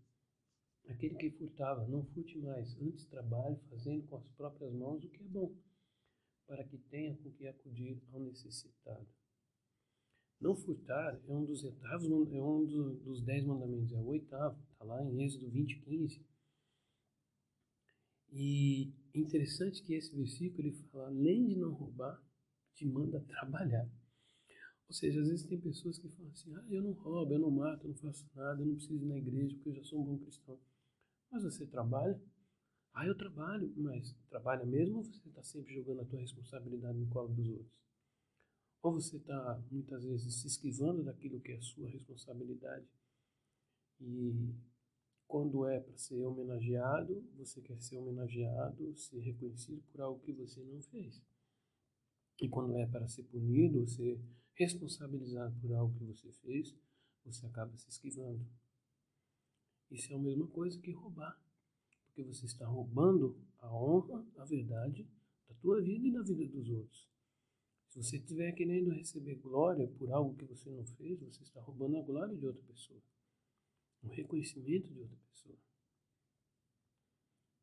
Aquele 0.89 1.15
que 1.15 1.31
furtava, 1.31 1.87
não 1.87 2.05
furte 2.07 2.39
mais, 2.39 2.77
antes 2.81 3.05
trabalhe 3.07 3.57
fazendo 3.71 4.07
com 4.09 4.17
as 4.17 4.29
próprias 4.31 4.73
mãos 4.73 5.05
o 5.05 5.09
que 5.09 5.23
é 5.23 5.29
bom, 5.29 5.55
para 6.47 6.65
que 6.65 6.77
tenha 6.77 7.17
com 7.17 7.31
que 7.31 7.47
acudir 7.47 8.03
ao 8.13 8.21
necessitado. 8.21 9.07
Não 10.41 10.57
furtar 10.57 11.21
é 11.29 11.33
um 11.33 11.45
dos 11.45 11.63
é 11.65 12.43
um 12.43 12.65
dos 12.97 13.23
dez 13.23 13.45
mandamentos, 13.45 13.93
é 13.93 13.97
o 13.97 14.07
oitavo, 14.07 14.61
está 14.73 14.85
lá 14.85 15.05
em 15.05 15.23
Êxodo 15.23 15.49
20, 15.49 15.79
15. 15.83 16.21
E 18.33 18.93
interessante 19.21 19.83
que 19.83 19.95
esse 19.95 20.15
versículo 20.15 20.69
ele 20.69 20.77
fala, 20.91 21.09
além 21.09 21.47
de 21.47 21.57
não 21.57 21.73
roubar, 21.73 22.23
te 22.75 22.87
manda 22.87 23.21
trabalhar. 23.21 23.89
Ou 24.89 24.95
seja, 24.95 25.21
às 25.21 25.29
vezes 25.29 25.47
tem 25.47 25.61
pessoas 25.61 25.99
que 25.99 26.09
falam 26.09 26.31
assim, 26.33 26.55
ah, 26.55 26.67
eu 26.71 26.83
não 26.83 26.93
roubo, 26.93 27.33
eu 27.33 27.39
não 27.39 27.51
mato, 27.51 27.85
eu 27.85 27.89
não 27.89 27.97
faço 27.97 28.29
nada, 28.35 28.61
eu 28.61 28.67
não 28.67 28.75
preciso 28.75 29.03
ir 29.03 29.09
na 29.09 29.17
igreja 29.17 29.55
porque 29.55 29.71
eu 29.71 29.75
já 29.75 29.85
sou 29.85 30.01
um 30.01 30.05
bom 30.05 30.19
cristão. 30.19 30.59
Mas 31.31 31.45
você 31.45 31.67
trabalha? 31.67 32.21
Ah, 32.93 33.07
eu 33.07 33.17
trabalho, 33.17 33.73
mas 33.77 34.15
trabalha 34.29 34.67
mesmo 34.67 34.99
ou 34.99 35.05
você 35.05 35.29
está 35.29 35.43
sempre 35.43 35.75
jogando 35.75 36.03
a 36.03 36.05
tua 36.05 36.21
responsabilidade 36.21 36.99
no 36.99 37.09
colo 37.09 37.33
dos 37.33 37.49
outros? 37.49 37.73
Ou 38.83 38.93
você 38.93 39.17
está 39.17 39.63
muitas 39.71 40.05
vezes 40.05 40.41
se 40.41 40.47
esquivando 40.47 41.03
daquilo 41.03 41.41
que 41.41 41.53
é 41.53 41.61
sua 41.63 41.89
responsabilidade 41.89 42.87
e 44.01 44.55
quando 45.27 45.67
é 45.67 45.81
para 45.81 45.97
ser 45.97 46.25
homenageado, 46.25 47.23
você 47.37 47.61
quer 47.61 47.81
ser 47.81 47.97
homenageado, 47.97 48.97
ser 48.97 49.21
reconhecido 49.21 49.83
por 49.91 50.01
algo 50.01 50.21
que 50.21 50.33
você 50.33 50.63
não 50.63 50.81
fez. 50.83 51.23
E 52.41 52.49
quando 52.49 52.77
é 52.77 52.87
para 52.87 53.09
ser 53.09 53.23
punido 53.25 53.87
ser 53.87 54.21
responsabilizado 54.55 55.55
por 55.61 55.73
algo 55.73 55.95
que 55.97 56.05
você 56.05 56.31
fez, 56.33 56.75
você 57.25 57.47
acaba 57.47 57.77
se 57.77 57.89
esquivando. 57.89 58.45
Isso 59.91 60.13
é 60.13 60.17
a 60.17 60.19
mesma 60.19 60.47
coisa 60.47 60.81
que 60.81 60.91
roubar. 60.91 61.41
Porque 62.07 62.23
você 62.23 62.47
está 62.47 62.67
roubando 62.67 63.37
a 63.59 63.75
honra, 63.75 64.25
a 64.37 64.45
verdade 64.45 65.09
da 65.49 65.55
tua 65.55 65.81
vida 65.81 66.07
e 66.07 66.13
da 66.13 66.23
vida 66.23 66.47
dos 66.47 66.69
outros. 66.69 67.09
Se 67.89 68.03
você 68.03 68.17
estiver 68.17 68.53
querendo 68.53 68.91
receber 68.91 69.37
glória 69.37 69.87
por 69.99 70.11
algo 70.11 70.35
que 70.35 70.45
você 70.45 70.71
não 70.71 70.85
fez, 70.85 71.21
você 71.21 71.43
está 71.43 71.61
roubando 71.61 71.99
a 71.99 72.03
glória 72.03 72.37
de 72.37 72.47
outra 72.47 72.63
pessoa. 72.63 73.01
Um 74.03 74.09
reconhecimento 74.09 74.93
de 74.93 75.01
outra 75.01 75.17
pessoa. 75.17 75.59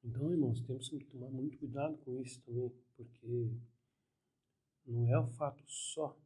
Então, 0.04 0.32
irmãos, 0.32 0.62
temos 0.62 0.90
que 0.90 1.04
tomar 1.06 1.30
muito 1.30 1.58
cuidado 1.58 1.98
com 2.00 2.22
isso 2.22 2.42
também, 2.42 2.70
porque 2.96 3.52
não 4.86 5.08
é 5.10 5.20
o 5.20 5.28
fato 5.28 5.64
só 5.68 6.18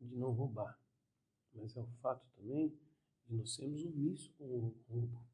de 0.00 0.14
não 0.16 0.32
roubar, 0.32 0.78
mas 1.52 1.76
é 1.76 1.80
o 1.80 1.86
fato 2.02 2.26
também 2.36 2.78
e 3.28 3.34
nós 3.34 3.54
sermos 3.54 3.82
omissos 3.84 4.28
com 4.36 4.44
o 4.44 4.68
roubo. 4.88 5.26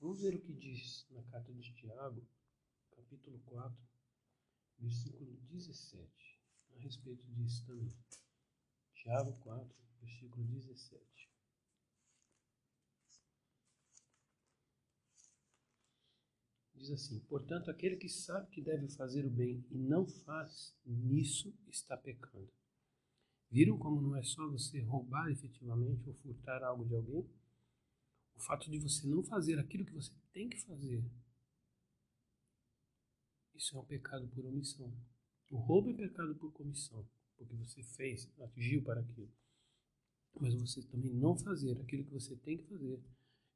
Vamos 0.00 0.20
ver 0.20 0.34
o 0.34 0.40
que 0.40 0.52
diz 0.52 1.06
na 1.10 1.22
carta 1.24 1.52
de 1.52 1.72
Tiago, 1.72 2.26
capítulo 2.90 3.38
4, 3.46 3.76
versículo 4.78 5.36
17, 5.50 6.40
a 6.72 6.78
respeito 6.78 7.26
disso 7.28 7.64
também. 7.66 7.96
Tiago 8.94 9.32
4, 9.40 9.76
versículo 10.00 10.44
17. 10.44 11.30
Diz 16.78 16.90
assim: 16.92 17.18
Portanto, 17.28 17.70
aquele 17.70 17.96
que 17.96 18.08
sabe 18.08 18.48
que 18.50 18.62
deve 18.62 18.88
fazer 18.88 19.26
o 19.26 19.30
bem 19.30 19.64
e 19.70 19.76
não 19.76 20.06
faz, 20.06 20.76
nisso 20.86 21.52
está 21.66 21.96
pecando. 21.96 22.48
Viram 23.50 23.76
como 23.78 24.00
não 24.00 24.14
é 24.14 24.22
só 24.22 24.48
você 24.48 24.80
roubar 24.80 25.28
efetivamente 25.30 26.08
ou 26.08 26.14
furtar 26.14 26.62
algo 26.62 26.84
de 26.84 26.94
alguém? 26.94 27.28
O 28.36 28.40
fato 28.40 28.70
de 28.70 28.78
você 28.78 29.08
não 29.08 29.24
fazer 29.24 29.58
aquilo 29.58 29.84
que 29.84 29.92
você 29.92 30.12
tem 30.32 30.48
que 30.48 30.60
fazer. 30.60 31.04
Isso 33.54 33.76
é 33.76 33.80
um 33.80 33.84
pecado 33.84 34.28
por 34.28 34.46
omissão. 34.46 34.92
O 35.50 35.56
roubo 35.56 35.90
é 35.90 35.94
pecado 35.94 36.36
por 36.36 36.52
comissão, 36.52 37.04
porque 37.36 37.56
você 37.56 37.82
fez, 37.82 38.30
agiu 38.38 38.84
para 38.84 39.00
aquilo. 39.00 39.32
Mas 40.40 40.54
você 40.54 40.82
também 40.82 41.12
não 41.12 41.36
fazer 41.36 41.76
aquilo 41.80 42.04
que 42.04 42.12
você 42.12 42.36
tem 42.36 42.58
que 42.58 42.68
fazer 42.68 43.02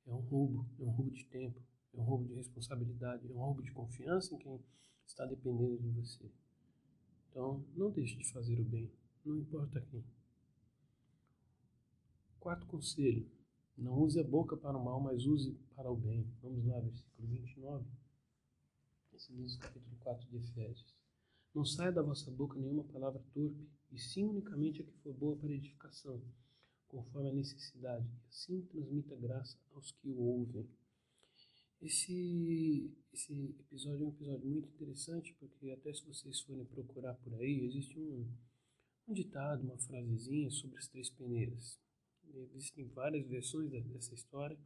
é 0.06 0.12
um 0.12 0.20
roubo, 0.20 0.68
é 0.80 0.82
um 0.82 0.90
roubo 0.90 1.12
de 1.12 1.24
tempo, 1.26 1.62
é 1.94 2.00
um 2.00 2.04
roubo 2.04 2.24
de 2.26 2.34
responsabilidade, 2.34 3.28
é 3.28 3.32
um 3.32 3.38
roubo 3.38 3.62
de 3.62 3.72
confiança 3.72 4.34
em 4.34 4.38
quem 4.38 4.60
está 5.06 5.24
dependendo 5.26 5.78
de 5.78 5.88
você. 5.90 6.30
Então, 7.30 7.64
não 7.74 7.90
deixe 7.90 8.16
de 8.16 8.30
fazer 8.30 8.60
o 8.60 8.64
bem 8.64 8.90
não 9.24 9.38
importa 9.38 9.80
quem. 9.80 10.04
Quarto 12.40 12.66
conselho: 12.66 13.30
não 13.76 13.94
use 14.00 14.18
a 14.18 14.24
boca 14.24 14.56
para 14.56 14.76
o 14.76 14.84
mal, 14.84 15.00
mas 15.00 15.26
use 15.26 15.56
para 15.76 15.90
o 15.90 15.96
bem. 15.96 16.26
Vamos 16.42 16.64
lá, 16.66 16.80
versículo 16.80 17.28
29. 17.28 17.84
Esse 19.14 19.32
diz 19.32 19.54
o 19.54 19.58
capítulo 19.60 19.96
4 20.00 20.28
de 20.28 20.36
Efésios. 20.38 20.94
Não 21.54 21.64
saia 21.64 21.92
da 21.92 22.02
vossa 22.02 22.30
boca 22.30 22.58
nenhuma 22.58 22.84
palavra 22.84 23.22
torpe, 23.32 23.68
e 23.92 23.98
sim 23.98 24.24
unicamente 24.24 24.80
a 24.80 24.84
que 24.84 24.96
for 25.02 25.14
boa 25.14 25.36
para 25.36 25.52
edificação, 25.52 26.20
conforme 26.88 27.28
a 27.28 27.32
necessidade, 27.32 28.06
e 28.06 28.28
assim 28.28 28.62
transmita 28.62 29.14
graça 29.16 29.56
aos 29.74 29.92
que 29.92 30.08
o 30.08 30.18
ouvem. 30.18 30.66
Esse, 31.82 32.94
esse 33.12 33.56
episódio 33.58 34.04
é 34.04 34.06
um 34.06 34.10
episódio 34.10 34.48
muito 34.48 34.68
interessante, 34.68 35.34
porque 35.40 35.68
até 35.72 35.92
se 35.92 36.06
vocês 36.06 36.40
forem 36.42 36.64
procurar 36.64 37.14
por 37.14 37.34
aí, 37.34 37.64
existe 37.64 37.98
um, 37.98 38.32
um 39.08 39.12
ditado, 39.12 39.64
uma 39.64 39.76
frasezinha 39.76 40.48
sobre 40.48 40.78
as 40.78 40.86
três 40.86 41.10
peneiras. 41.10 41.80
Existem 42.54 42.86
várias 42.86 43.26
versões 43.26 43.68
dessa 43.68 44.14
história, 44.14 44.56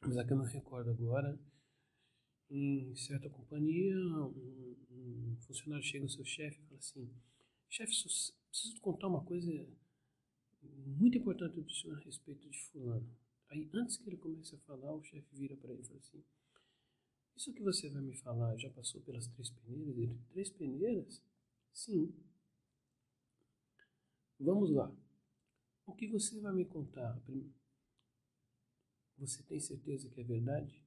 mas 0.00 0.18
a 0.18 0.24
que 0.24 0.32
eu 0.32 0.36
não 0.36 0.44
recordo 0.44 0.90
agora. 0.90 1.38
Em 2.50 2.94
certa 2.96 3.30
companhia, 3.30 3.96
um, 3.96 4.76
um 4.90 5.36
funcionário 5.46 5.84
chega 5.84 6.04
ao 6.04 6.08
seu 6.08 6.24
chefe 6.24 6.60
e 6.60 6.66
fala 6.66 6.78
assim: 6.78 7.08
Chefe, 7.70 7.92
preciso 7.92 8.80
contar 8.80 9.06
uma 9.06 9.24
coisa 9.24 9.50
muito 10.60 11.16
importante 11.16 11.60
do 11.60 11.70
senhor 11.70 11.98
a 11.98 12.04
respeito 12.04 12.50
de 12.50 12.58
Fulano. 12.64 13.23
Aí, 13.54 13.70
antes 13.72 13.96
que 13.96 14.08
ele 14.08 14.16
comece 14.16 14.56
a 14.56 14.58
falar, 14.58 14.92
o 14.92 15.04
chefe 15.04 15.28
vira 15.32 15.56
para 15.56 15.72
ele 15.72 15.82
e 15.82 15.84
fala 15.84 16.00
assim: 16.00 16.24
Isso 17.36 17.54
que 17.54 17.62
você 17.62 17.88
vai 17.88 18.02
me 18.02 18.16
falar 18.16 18.56
já 18.56 18.68
passou 18.70 19.00
pelas 19.02 19.28
três 19.28 19.48
peneiras? 19.48 19.96
Ele: 19.96 20.18
Três 20.32 20.50
peneiras? 20.50 21.22
Sim. 21.72 22.12
Vamos 24.40 24.72
lá. 24.72 24.92
O 25.86 25.94
que 25.94 26.08
você 26.08 26.40
vai 26.40 26.52
me 26.52 26.64
contar? 26.64 27.16
Você 29.18 29.40
tem 29.44 29.60
certeza 29.60 30.10
que 30.10 30.20
é 30.20 30.24
verdade? 30.24 30.82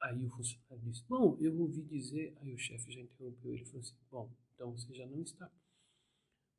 Aí 0.00 0.26
o 0.26 0.30
funcionário 0.30 0.90
disse: 0.90 1.04
Bom, 1.08 1.36
eu 1.38 1.56
ouvi 1.56 1.82
dizer. 1.84 2.36
Aí 2.40 2.52
o 2.52 2.58
chefe 2.58 2.90
já 2.90 3.00
interrompeu 3.00 3.54
ele 3.54 3.62
e 3.62 3.66
falou 3.66 3.80
assim: 3.80 3.96
Bom, 4.10 4.32
então 4.56 4.72
você 4.72 4.92
já 4.92 5.06
não 5.06 5.22
está 5.22 5.48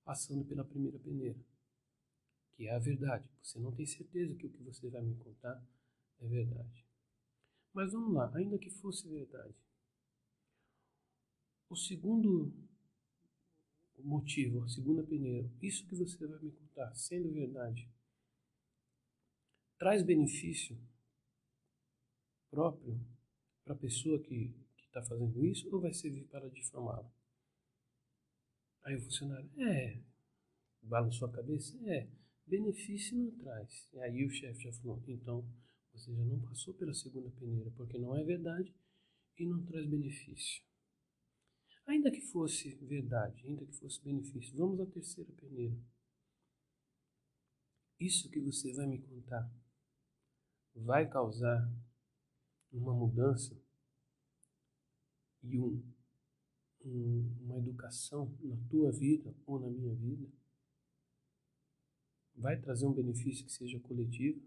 passando 0.06 0.46
pela 0.46 0.64
primeira 0.64 0.98
peneira, 1.00 1.38
que 2.60 2.68
é 2.68 2.76
a 2.76 2.80
verdade. 2.80 3.26
Você 3.42 3.58
não 3.58 3.72
tem 3.72 3.86
certeza 3.86 4.36
que 4.36 4.46
o 4.46 4.50
que 4.50 4.62
você 4.62 4.90
vai 4.90 5.02
me 5.02 5.16
contar 5.16 5.66
é 6.20 6.28
verdade. 6.28 6.86
Mas 7.72 7.94
vamos 7.94 8.14
lá, 8.14 8.30
ainda 8.36 8.60
que 8.60 8.70
fosse 8.70 9.08
verdade. 9.08 9.56
O 11.70 11.76
segundo 11.78 12.52
motivo, 14.00 14.62
a 14.66 14.68
segunda 14.68 15.02
peneira, 15.02 15.50
isso 15.62 15.88
que 15.88 15.96
você 15.96 16.28
vai 16.28 16.38
me 16.40 16.52
contar, 16.52 16.94
sendo 16.96 17.32
verdade, 17.32 17.90
traz 19.78 20.04
benefício 20.04 20.78
próprio 22.52 23.00
para 23.64 23.74
a 23.74 23.78
pessoa 23.78 24.22
que 24.22 24.54
está 24.82 25.02
fazendo 25.02 25.46
isso 25.46 25.74
ou 25.74 25.80
vai 25.80 25.94
servir 25.94 26.26
para 26.26 26.50
difamá-la? 26.50 27.10
Aí 28.84 28.98
o 28.98 29.02
funcionário, 29.02 29.50
é, 29.62 30.02
balançou 30.82 31.26
a 31.26 31.32
cabeça, 31.32 31.78
é, 31.90 32.19
benefício 32.50 33.18
não 33.18 33.32
traz. 33.32 33.88
E 33.94 34.00
aí 34.00 34.26
o 34.26 34.30
chefe 34.30 34.64
já 34.64 34.74
falou, 34.74 35.02
então 35.08 35.48
você 35.94 36.14
já 36.14 36.24
não 36.24 36.40
passou 36.42 36.74
pela 36.74 36.94
segunda 36.94 37.30
peneira, 37.32 37.72
porque 37.72 37.98
não 37.98 38.16
é 38.16 38.24
verdade 38.24 38.74
e 39.38 39.46
não 39.46 39.64
traz 39.64 39.86
benefício. 39.86 40.64
Ainda 41.86 42.12
que 42.12 42.22
fosse 42.22 42.76
verdade, 42.76 43.46
ainda 43.48 43.66
que 43.66 43.74
fosse 43.74 44.04
benefício, 44.04 44.56
vamos 44.56 44.80
à 44.80 44.86
terceira 44.86 45.32
peneira. 45.34 45.76
Isso 48.00 48.30
que 48.30 48.40
você 48.40 48.72
vai 48.74 48.88
me 48.88 49.00
contar 49.00 49.52
vai 50.76 51.10
causar 51.10 51.70
uma 52.72 52.94
mudança 52.94 53.60
e 55.44 55.60
um, 55.60 55.84
um, 56.86 57.38
uma 57.42 57.58
educação 57.58 58.38
na 58.42 58.56
tua 58.70 58.92
vida 58.92 59.36
ou 59.46 59.60
na 59.60 59.70
minha 59.70 59.94
vida, 59.96 60.32
vai 62.40 62.58
trazer 62.58 62.86
um 62.86 62.94
benefício 62.94 63.46
que 63.46 63.52
seja 63.52 63.80
coletivo. 63.80 64.42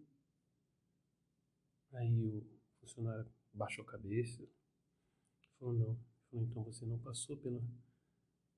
Aí 1.93 2.27
o 2.27 2.43
funcionário 2.81 3.31
baixou 3.53 3.85
a 3.85 3.89
cabeça, 3.89 4.43
falou 5.59 5.75
não, 5.75 5.99
falou 6.31 6.47
então 6.47 6.65
você 6.65 6.87
não 6.87 6.99
passou 6.99 7.37
pela 7.37 7.63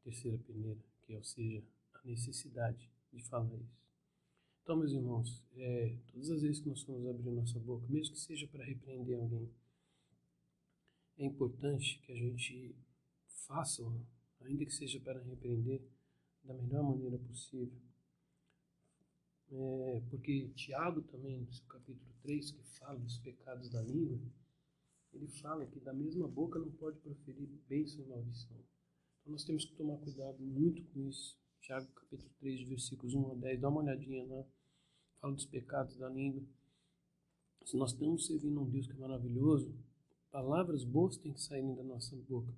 terceira 0.05 0.39
peneira, 0.39 0.81
que 1.03 1.13
é, 1.13 1.17
ou 1.17 1.25
seja, 1.25 1.65
a 1.95 2.07
necessidade 2.07 2.89
de 3.13 3.23
falar 3.25 3.57
isso. 3.57 3.85
Então, 4.63 4.77
meus 4.77 4.93
irmãos, 4.93 5.45
é, 5.57 5.99
todas 6.07 6.31
as 6.31 6.43
vezes 6.43 6.61
que 6.61 6.69
nós 6.69 6.83
formos 6.83 7.07
abrir 7.07 7.31
nossa 7.31 7.59
boca, 7.59 7.87
mesmo 7.89 8.15
que 8.15 8.21
seja 8.21 8.47
para 8.47 8.65
repreender 8.65 9.19
alguém, 9.19 9.51
é 11.19 11.25
importante 11.25 11.99
que 12.01 12.13
a 12.13 12.17
gente 12.17 12.75
faça, 13.47 13.83
ainda 14.41 14.65
que 14.65 14.73
seja 14.73 15.01
para 15.01 15.23
repreender, 15.23 15.83
da 16.43 16.55
melhor 16.55 16.83
maneira 16.83 17.19
possível. 17.19 17.79
É, 19.57 20.03
porque 20.11 20.49
Tiago 20.57 21.01
também, 21.03 21.43
no 21.43 21.53
seu 21.53 21.65
capítulo 21.67 22.13
3, 22.23 22.51
que 22.51 22.65
fala 22.77 22.99
dos 22.99 23.19
pecados 23.19 23.71
da 23.71 23.81
língua, 23.83 24.19
ele 25.13 25.29
fala 25.29 25.65
que 25.65 25.79
da 25.79 25.93
mesma 25.93 26.27
boca 26.27 26.59
não 26.59 26.73
pode 26.73 26.99
proferir 26.99 27.49
bênção 27.69 28.05
e 28.05 28.09
maldição. 28.09 28.57
Então 29.21 29.33
nós 29.33 29.45
temos 29.45 29.65
que 29.65 29.77
tomar 29.77 29.97
cuidado 29.99 30.43
muito 30.43 30.83
com 30.87 31.09
isso. 31.09 31.39
Tiago 31.61 31.87
capítulo 31.93 32.31
3, 32.41 32.69
versículos 32.69 33.15
1 33.15 33.31
a 33.31 33.35
10, 33.37 33.61
dá 33.61 33.69
uma 33.69 33.83
olhadinha 33.83 34.25
lá, 34.25 34.45
fala 35.21 35.35
dos 35.35 35.47
pecados 35.47 35.97
da 35.99 36.09
língua. 36.09 36.43
Se 37.65 37.77
nós 37.77 37.93
estamos 37.93 38.27
servindo 38.27 38.61
um 38.61 38.69
Deus 38.69 38.89
que 38.89 38.93
é 38.93 38.97
maravilhoso, 38.97 39.73
palavras 40.33 40.83
boas 40.83 41.17
têm 41.17 41.33
que 41.33 41.41
sair 41.41 41.63
da 41.77 41.85
nossa 41.85 42.17
boca. 42.29 42.53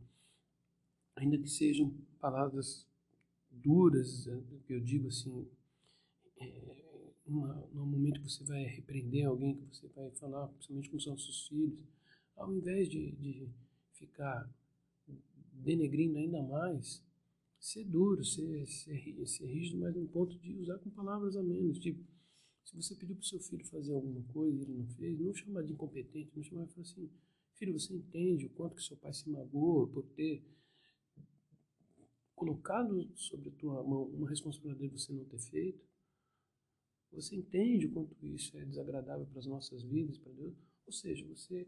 Ainda 1.14 1.36
que 1.36 1.48
sejam 1.48 1.94
palavras 2.18 2.86
duras, 3.50 4.26
eu 4.26 4.80
digo 4.80 5.08
assim, 5.08 5.46
é, 6.38 6.85
uma, 7.26 7.54
no 7.72 7.86
momento 7.86 8.20
que 8.20 8.30
você 8.30 8.44
vai 8.44 8.64
repreender 8.64 9.26
alguém, 9.26 9.56
que 9.56 9.76
você 9.76 9.88
vai 9.88 10.10
falar, 10.12 10.48
principalmente 10.48 10.90
com 10.90 10.96
os 10.96 11.06
nossos 11.06 11.48
filhos, 11.48 11.78
ao 12.36 12.52
invés 12.52 12.88
de, 12.88 13.12
de 13.12 13.48
ficar 13.92 14.48
denegrindo 15.52 16.18
ainda 16.18 16.42
mais, 16.42 17.02
ser 17.58 17.84
duro, 17.84 18.24
ser, 18.24 18.66
ser, 18.66 19.26
ser 19.26 19.46
rígido, 19.46 19.78
mas 19.78 19.94
no 19.94 20.06
ponto 20.06 20.38
de 20.38 20.54
usar 20.54 20.78
com 20.78 20.90
palavras 20.90 21.36
a 21.36 21.42
menos. 21.42 21.78
Tipo, 21.78 22.04
se 22.64 22.76
você 22.76 22.94
pediu 22.94 23.16
para 23.16 23.22
o 23.22 23.26
seu 23.26 23.40
filho 23.40 23.64
fazer 23.66 23.92
alguma 23.92 24.22
coisa 24.32 24.58
e 24.58 24.62
ele 24.62 24.74
não 24.74 24.86
fez, 24.86 25.18
não 25.18 25.34
chamar 25.34 25.62
de 25.62 25.72
incompetente, 25.72 26.30
não 26.34 26.42
chamar 26.42 26.66
de 26.66 26.74
falar 26.74 26.86
assim, 26.86 27.10
filho, 27.54 27.72
você 27.72 27.94
entende 27.94 28.46
o 28.46 28.50
quanto 28.50 28.76
que 28.76 28.82
seu 28.82 28.96
pai 28.96 29.12
se 29.12 29.28
magoou 29.30 29.88
por 29.88 30.04
ter 30.14 30.44
colocado 32.34 33.08
sobre 33.16 33.48
a 33.48 33.52
tua 33.52 33.82
mão 33.82 34.04
uma 34.04 34.28
responsabilidade 34.28 34.92
de 34.92 35.00
você 35.00 35.12
não 35.12 35.24
ter 35.24 35.38
feito? 35.38 35.80
Você 37.16 37.34
entende 37.34 37.86
o 37.86 37.92
quanto 37.92 38.14
isso 38.26 38.56
é 38.58 38.64
desagradável 38.66 39.26
para 39.26 39.38
as 39.38 39.46
nossas 39.46 39.82
vidas, 39.82 40.18
para 40.18 40.32
Deus? 40.32 40.54
Ou 40.84 40.92
seja, 40.92 41.26
você 41.26 41.66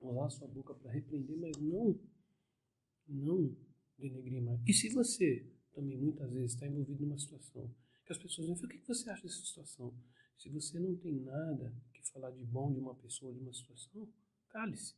usar 0.00 0.24
a 0.24 0.30
sua 0.30 0.48
boca 0.48 0.74
para 0.74 0.90
repreender, 0.90 1.36
mas 1.36 1.54
não, 1.58 2.00
não 3.06 3.54
denegrir 3.98 4.42
mais. 4.42 4.58
E 4.66 4.72
se 4.72 4.88
você 4.88 5.46
também 5.74 5.98
muitas 5.98 6.30
vezes 6.32 6.54
está 6.54 6.66
envolvido 6.66 7.04
numa 7.04 7.18
situação 7.18 7.70
que 8.06 8.12
as 8.12 8.18
pessoas 8.18 8.46
vão 8.46 8.56
o 8.56 8.68
que 8.68 8.86
você 8.86 9.10
acha 9.10 9.22
dessa 9.22 9.44
situação? 9.44 9.94
Se 10.38 10.48
você 10.48 10.78
não 10.78 10.96
tem 10.96 11.20
nada 11.20 11.74
que 11.92 12.02
falar 12.10 12.30
de 12.30 12.44
bom 12.44 12.72
de 12.72 12.80
uma 12.80 12.94
pessoa, 12.94 13.34
de 13.34 13.40
uma 13.40 13.52
situação, 13.52 14.08
cale-se. 14.48 14.94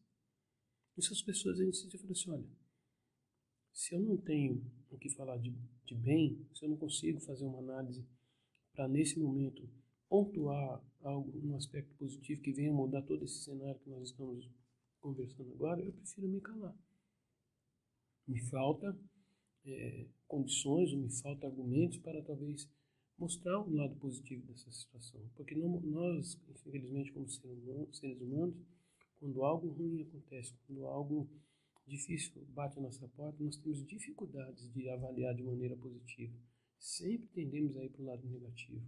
E 0.96 1.02
se 1.02 1.12
as 1.12 1.22
pessoas 1.22 1.61
a 1.61 1.64
gente 1.64 1.76
se 1.76 1.90
falam 1.98 2.12
assim, 2.12 2.31
olha, 2.31 2.48
se 3.72 3.94
eu 3.94 4.00
não 4.00 4.16
tenho 4.16 4.64
o 4.90 4.98
que 4.98 5.11
falar 5.11 5.37
de, 5.38 5.52
de 5.85 5.94
bem, 5.94 6.48
se 6.55 6.64
eu 6.64 6.68
não 6.68 6.76
consigo 6.76 7.20
fazer 7.20 7.44
uma 7.44 7.59
análise 7.59 8.05
para 8.76 8.86
nesse 8.86 9.18
momento 9.18 9.66
pontuar 10.08 10.80
algo, 11.00 11.32
um 11.42 11.56
aspecto 11.56 11.94
positivo 11.96 12.42
que 12.42 12.52
venha 12.52 12.72
mudar 12.72 13.02
todo 13.02 13.24
esse 13.24 13.42
cenário 13.42 13.80
que 13.80 13.90
nós 13.90 14.10
estamos 14.10 14.48
conversando 15.00 15.52
agora, 15.52 15.82
eu 15.82 15.92
prefiro 15.92 16.28
me 16.28 16.40
calar. 16.40 16.76
Me 18.28 18.38
falta 18.50 18.96
é, 19.64 20.06
condições, 20.28 20.92
ou 20.92 20.98
me 20.98 21.10
falta 21.10 21.46
argumentos 21.46 21.98
para 21.98 22.22
talvez 22.22 22.68
mostrar 23.18 23.58
o 23.60 23.74
lado 23.74 23.96
positivo 23.96 24.46
dessa 24.46 24.70
situação. 24.70 25.20
Porque 25.34 25.54
não, 25.54 25.80
nós, 25.80 26.38
infelizmente, 26.48 27.12
como 27.12 27.28
seres 27.28 28.20
humanos, 28.20 28.56
quando 29.18 29.42
algo 29.42 29.68
ruim 29.68 30.02
acontece, 30.02 30.54
quando 30.66 30.84
algo 30.86 31.28
difícil 31.86 32.44
bate 32.48 32.78
a 32.78 32.82
nossa 32.82 33.08
porta, 33.08 33.42
nós 33.42 33.56
temos 33.56 33.86
dificuldades 33.86 34.70
de 34.72 34.88
avaliar 34.88 35.34
de 35.34 35.42
maneira 35.42 35.76
positiva. 35.76 36.36
Sempre 36.78 37.28
tendemos 37.28 37.76
a 37.76 37.84
ir 37.84 37.90
para 37.90 38.02
o 38.02 38.06
lado 38.06 38.26
negativo. 38.28 38.86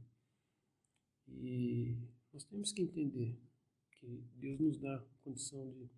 E 1.27 1.97
nós 2.33 2.45
temos 2.45 2.73
que 2.73 2.83
entender 2.83 3.39
que 3.93 4.07
Deus 4.37 4.61
nos 4.61 4.79
dá 4.79 5.05
condição 5.23 5.71
de 5.73 5.91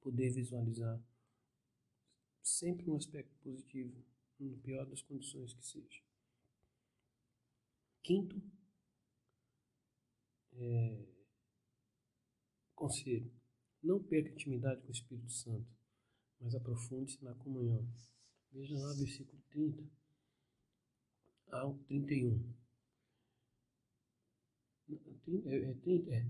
poder 0.00 0.30
visualizar 0.30 1.00
sempre 2.42 2.90
um 2.90 2.96
aspecto 2.96 3.34
positivo, 3.38 4.04
no 4.38 4.58
pior 4.58 4.84
das 4.86 5.00
condições 5.02 5.54
que 5.54 5.64
seja. 5.64 6.02
Quinto, 8.02 8.42
é, 10.52 11.08
conselho: 12.74 13.32
não 13.82 14.02
perca 14.02 14.30
intimidade 14.30 14.82
com 14.82 14.88
o 14.88 14.92
Espírito 14.92 15.32
Santo. 15.32 15.74
mas 16.40 16.54
aprofunde-se 16.54 17.24
na 17.24 17.34
comunhão. 17.36 17.88
Veja 18.52 18.76
lá, 18.76 18.92
versículo 18.94 19.40
30 19.48 19.82
ao 21.54 21.74
31. 21.84 22.54
É, 25.46 25.70
é 25.70 25.74
30, 25.74 26.10
é. 26.12 26.26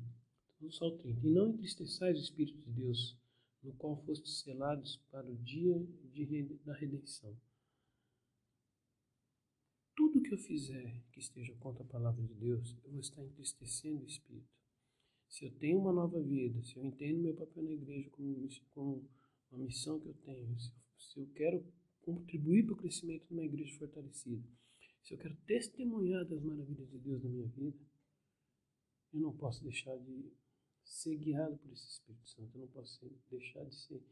Só 0.71 0.89
o 0.89 0.99
30. 0.99 1.27
E 1.27 1.31
não 1.31 1.51
entristeçais 1.51 2.19
o 2.19 2.23
Espírito 2.23 2.59
de 2.59 2.71
Deus, 2.71 3.17
no 3.63 3.73
qual 3.75 3.97
fostes 4.05 4.41
selados 4.41 4.97
para 5.11 5.29
o 5.29 5.37
dia 5.37 5.79
de, 6.13 6.43
da 6.65 6.75
redenção. 6.75 7.37
Tudo 9.97 10.23
que 10.23 10.33
eu 10.33 10.39
fizer 10.39 11.03
que 11.13 11.21
esteja 11.21 11.55
contra 11.57 11.85
a 11.85 11.87
palavra 11.87 12.23
de 12.23 12.35
Deus, 12.35 12.77
eu 12.85 12.91
vou 12.91 13.01
estar 13.01 13.23
entristecendo 13.23 14.03
o 14.03 14.07
Espírito. 14.07 14.53
Se 15.29 15.45
eu 15.45 15.51
tenho 15.53 15.81
uma 15.81 15.93
nova 15.93 16.21
vida, 16.21 16.63
se 16.63 16.77
eu 16.77 16.85
entendo 16.85 17.23
meu 17.23 17.35
papel 17.35 17.63
na 17.63 17.73
igreja 17.73 18.09
como, 18.11 18.49
como 18.73 19.09
uma 19.51 19.65
missão 19.65 19.99
que 19.99 20.09
eu 20.09 20.15
tenho, 20.25 20.59
se 20.59 20.71
eu, 20.71 20.75
se 20.99 21.21
eu 21.21 21.27
quero 21.35 21.65
contribuir 22.03 22.65
para 22.65 22.75
o 22.75 22.77
crescimento 22.77 23.27
de 23.27 23.33
uma 23.33 23.45
igreja 23.45 23.77
fortalecida, 23.79 24.47
se 25.05 25.12
eu 25.12 25.19
quero 25.19 25.37
testemunhar 25.47 26.25
das 26.25 26.43
maravilhas 26.43 26.90
de 26.90 26.99
Deus 26.99 27.23
na 27.23 27.29
minha 27.29 27.47
vida, 27.49 27.79
eu 29.12 29.21
não 29.21 29.37
posso 29.37 29.62
deixar 29.62 29.97
de 29.99 30.33
ser 30.83 31.17
guiado 31.17 31.59
por 31.59 31.71
esse 31.73 31.87
Espírito 31.87 32.27
Santo, 32.27 32.57
eu 32.57 32.62
não 32.62 32.69
posso 32.69 32.99
deixar 33.31 33.64
de 33.67 33.75
ser 33.75 34.03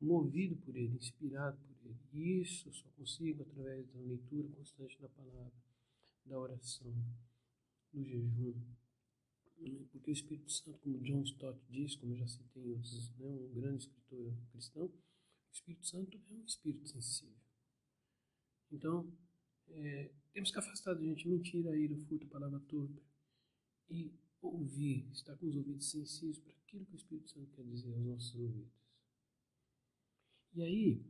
movido 0.00 0.56
por 0.56 0.76
ele, 0.76 0.96
inspirado 0.96 1.58
por 1.58 1.76
ele. 1.84 1.98
E 2.12 2.40
isso 2.40 2.72
só 2.72 2.88
consigo 2.90 3.42
através 3.42 3.88
da 3.88 3.98
leitura 4.00 4.48
constante 4.50 5.00
da 5.00 5.08
palavra, 5.08 5.52
da 6.24 6.38
oração, 6.38 6.94
do 7.92 8.04
jejum. 8.04 8.54
Porque 9.90 10.10
o 10.10 10.12
Espírito 10.12 10.50
Santo, 10.50 10.78
como 10.78 11.00
John 11.00 11.22
Stott 11.22 11.60
diz, 11.68 11.96
como 11.96 12.12
eu 12.12 12.18
já 12.18 12.26
citei 12.28 12.62
em 12.62 12.70
outros, 12.70 13.16
né, 13.16 13.28
um 13.28 13.52
grande 13.52 13.84
escritor 13.84 14.32
cristão, 14.52 14.86
o 14.86 15.52
Espírito 15.52 15.86
Santo 15.86 16.16
é 16.16 16.34
um 16.34 16.44
espírito 16.44 16.88
sensível. 16.88 17.36
Então, 18.70 19.12
é, 19.68 20.10
temos 20.32 20.50
que 20.50 20.58
afastar 20.58 20.94
da 20.94 21.02
gente 21.02 21.28
mentira, 21.28 21.76
ira, 21.76 21.96
furto, 21.96 22.26
palavra 22.26 22.60
torpe 22.60 23.02
e 23.90 24.12
ouvir, 24.40 25.08
estar 25.12 25.36
com 25.36 25.46
os 25.46 25.56
ouvidos 25.56 25.90
sensíveis 25.90 26.38
para 26.38 26.52
aquilo 26.52 26.84
que 26.86 26.94
o 26.94 26.96
Espírito 26.96 27.30
Santo 27.30 27.50
quer 27.52 27.64
dizer 27.64 27.92
aos 27.92 28.04
nossos 28.04 28.34
ouvidos. 28.34 28.72
E 30.54 30.62
aí, 30.62 31.02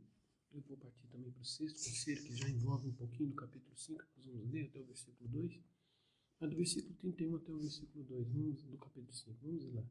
eu 0.53 0.61
vou 0.63 0.77
partir 0.77 1.07
também 1.09 1.31
para 1.31 1.41
o 1.41 1.45
sexto 1.45 1.77
conselho, 1.77 2.23
que 2.23 2.37
já 2.37 2.49
envolve 2.49 2.89
um 2.89 2.95
pouquinho 2.95 3.31
do 3.31 3.35
capítulo 3.35 3.77
5, 3.77 4.05
nós 4.17 4.27
vamos 4.27 4.51
ler 4.51 4.67
até 4.67 4.81
o 4.81 4.85
versículo 4.85 5.29
2, 5.31 5.61
mas 6.41 6.51
do 6.51 6.57
versículo 6.57 6.95
31 6.97 7.37
até 7.37 7.53
o 7.53 7.59
versículo 7.59 8.05
2, 8.05 8.29
vamos, 8.29 8.63
do 8.63 8.79
capítulo 8.79 9.13
5, 9.13 9.37
vamos 9.41 9.75
lá. 9.75 9.85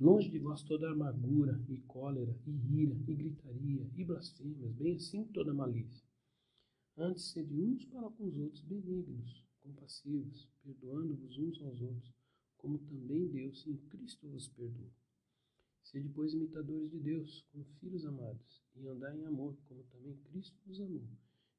Longe 0.00 0.30
de 0.30 0.38
vós 0.38 0.62
toda 0.62 0.90
amargura, 0.90 1.60
e 1.68 1.78
cólera, 1.78 2.34
e 2.46 2.82
ira, 2.82 2.94
e 3.06 3.14
gritaria, 3.14 3.90
e 3.96 4.04
blasfêmias, 4.04 4.72
bem 4.72 4.94
assim 4.94 5.24
toda 5.26 5.52
malícia. 5.52 6.07
Antes, 7.00 7.30
sede 7.30 7.54
uns 7.62 7.84
para 7.84 8.10
com 8.10 8.26
os 8.26 8.36
outros 8.36 8.60
benignos, 8.62 9.44
compassivos, 9.60 10.48
perdoando-vos 10.64 11.38
uns 11.38 11.62
aos 11.62 11.80
outros, 11.80 12.12
como 12.56 12.76
também 12.80 13.28
Deus 13.28 13.64
em 13.68 13.76
Cristo 13.76 14.28
vos 14.28 14.48
perdoou. 14.48 14.90
Sede, 15.84 16.08
pois, 16.08 16.34
imitadores 16.34 16.90
de 16.90 16.98
Deus, 16.98 17.46
como 17.52 17.64
filhos 17.78 18.04
amados, 18.04 18.64
e 18.74 18.84
andai 18.88 19.16
em 19.16 19.26
amor, 19.26 19.56
como 19.68 19.84
também 19.84 20.16
Cristo 20.24 20.58
nos 20.66 20.80
amou, 20.80 21.08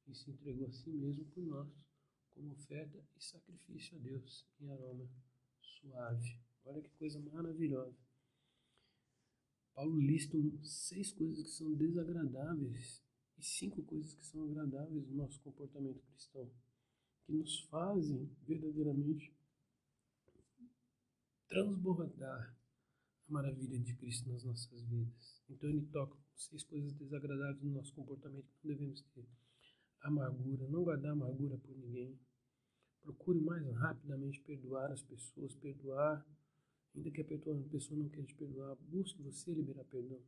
e 0.09 0.13
se 0.13 0.29
entregou 0.29 0.67
a 0.67 0.73
si 0.73 0.89
mesmo 0.91 1.23
por 1.27 1.45
nós, 1.45 1.73
como 2.31 2.51
oferta 2.51 3.01
e 3.15 3.23
sacrifício 3.23 3.97
a 3.97 4.01
Deus, 4.01 4.45
em 4.59 4.69
aroma 4.69 5.09
suave. 5.61 6.37
Olha 6.65 6.81
que 6.81 6.91
coisa 6.97 7.17
maravilhosa. 7.17 7.97
Paulo 9.73 10.01
lista 10.01 10.37
seis 10.63 11.13
coisas 11.13 11.41
que 11.41 11.49
são 11.49 11.73
desagradáveis 11.75 13.07
e 13.39 13.43
cinco 13.43 13.81
coisas 13.83 14.13
que 14.13 14.25
são 14.25 14.43
agradáveis 14.43 15.07
no 15.07 15.15
nosso 15.15 15.39
comportamento 15.39 16.01
cristão, 16.11 16.51
que 17.25 17.31
nos 17.31 17.61
fazem 17.65 18.29
verdadeiramente 18.45 19.33
transbordar 21.47 22.55
maravilha 23.27 23.79
de 23.79 23.95
Cristo 23.95 24.29
nas 24.29 24.43
nossas 24.43 24.81
vidas. 24.81 25.41
Então 25.49 25.69
ele 25.69 25.85
toca 25.85 26.17
seis 26.35 26.63
coisas 26.63 26.93
desagradáveis 26.93 27.61
no 27.63 27.71
nosso 27.71 27.93
comportamento 27.93 28.45
que 28.45 28.67
não 28.67 28.75
devemos 28.75 29.01
ter. 29.13 29.27
Amargura, 30.01 30.67
não 30.67 30.83
guardar 30.83 31.11
amargura 31.11 31.57
por 31.57 31.75
ninguém. 31.77 32.19
Procure 33.01 33.39
mais 33.39 33.65
rapidamente 33.75 34.41
perdoar 34.41 34.91
as 34.91 35.01
pessoas, 35.01 35.55
perdoar, 35.55 36.25
ainda 36.95 37.11
que 37.11 37.21
a 37.21 37.25
pessoa 37.25 37.97
não 37.97 38.09
queira 38.09 38.27
te 38.27 38.35
perdoar, 38.35 38.75
busque 38.75 39.21
você 39.21 39.53
liberar 39.53 39.85
perdão. 39.85 40.21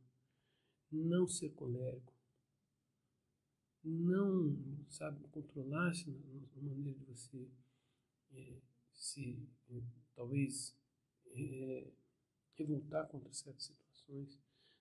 Não 0.90 1.26
ser 1.26 1.50
colérico. 1.50 2.12
Não, 3.84 4.56
sabe, 4.88 5.26
controlar-se 5.28 6.08
na, 6.10 6.62
na, 6.62 6.62
maneira 6.62 6.98
de 6.98 7.04
você 7.04 7.50
é, 8.32 8.60
se, 8.92 9.48
é, 9.70 9.82
talvez, 10.14 10.76
é, 11.26 11.92
revoltar 12.54 13.08
contra 13.08 13.32
certas 13.32 13.64
situações, 13.64 14.38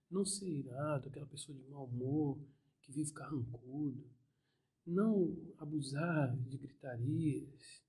não 0.09 0.23
ser 0.23 0.47
irado, 0.47 1.09
aquela 1.09 1.25
pessoa 1.25 1.57
de 1.57 1.63
mau 1.63 1.85
humor, 1.85 2.39
que 2.81 2.91
vive 2.91 3.11
carrancudo, 3.13 4.07
não 4.85 5.35
abusar 5.57 6.35
de 6.37 6.57
gritarias. 6.57 7.83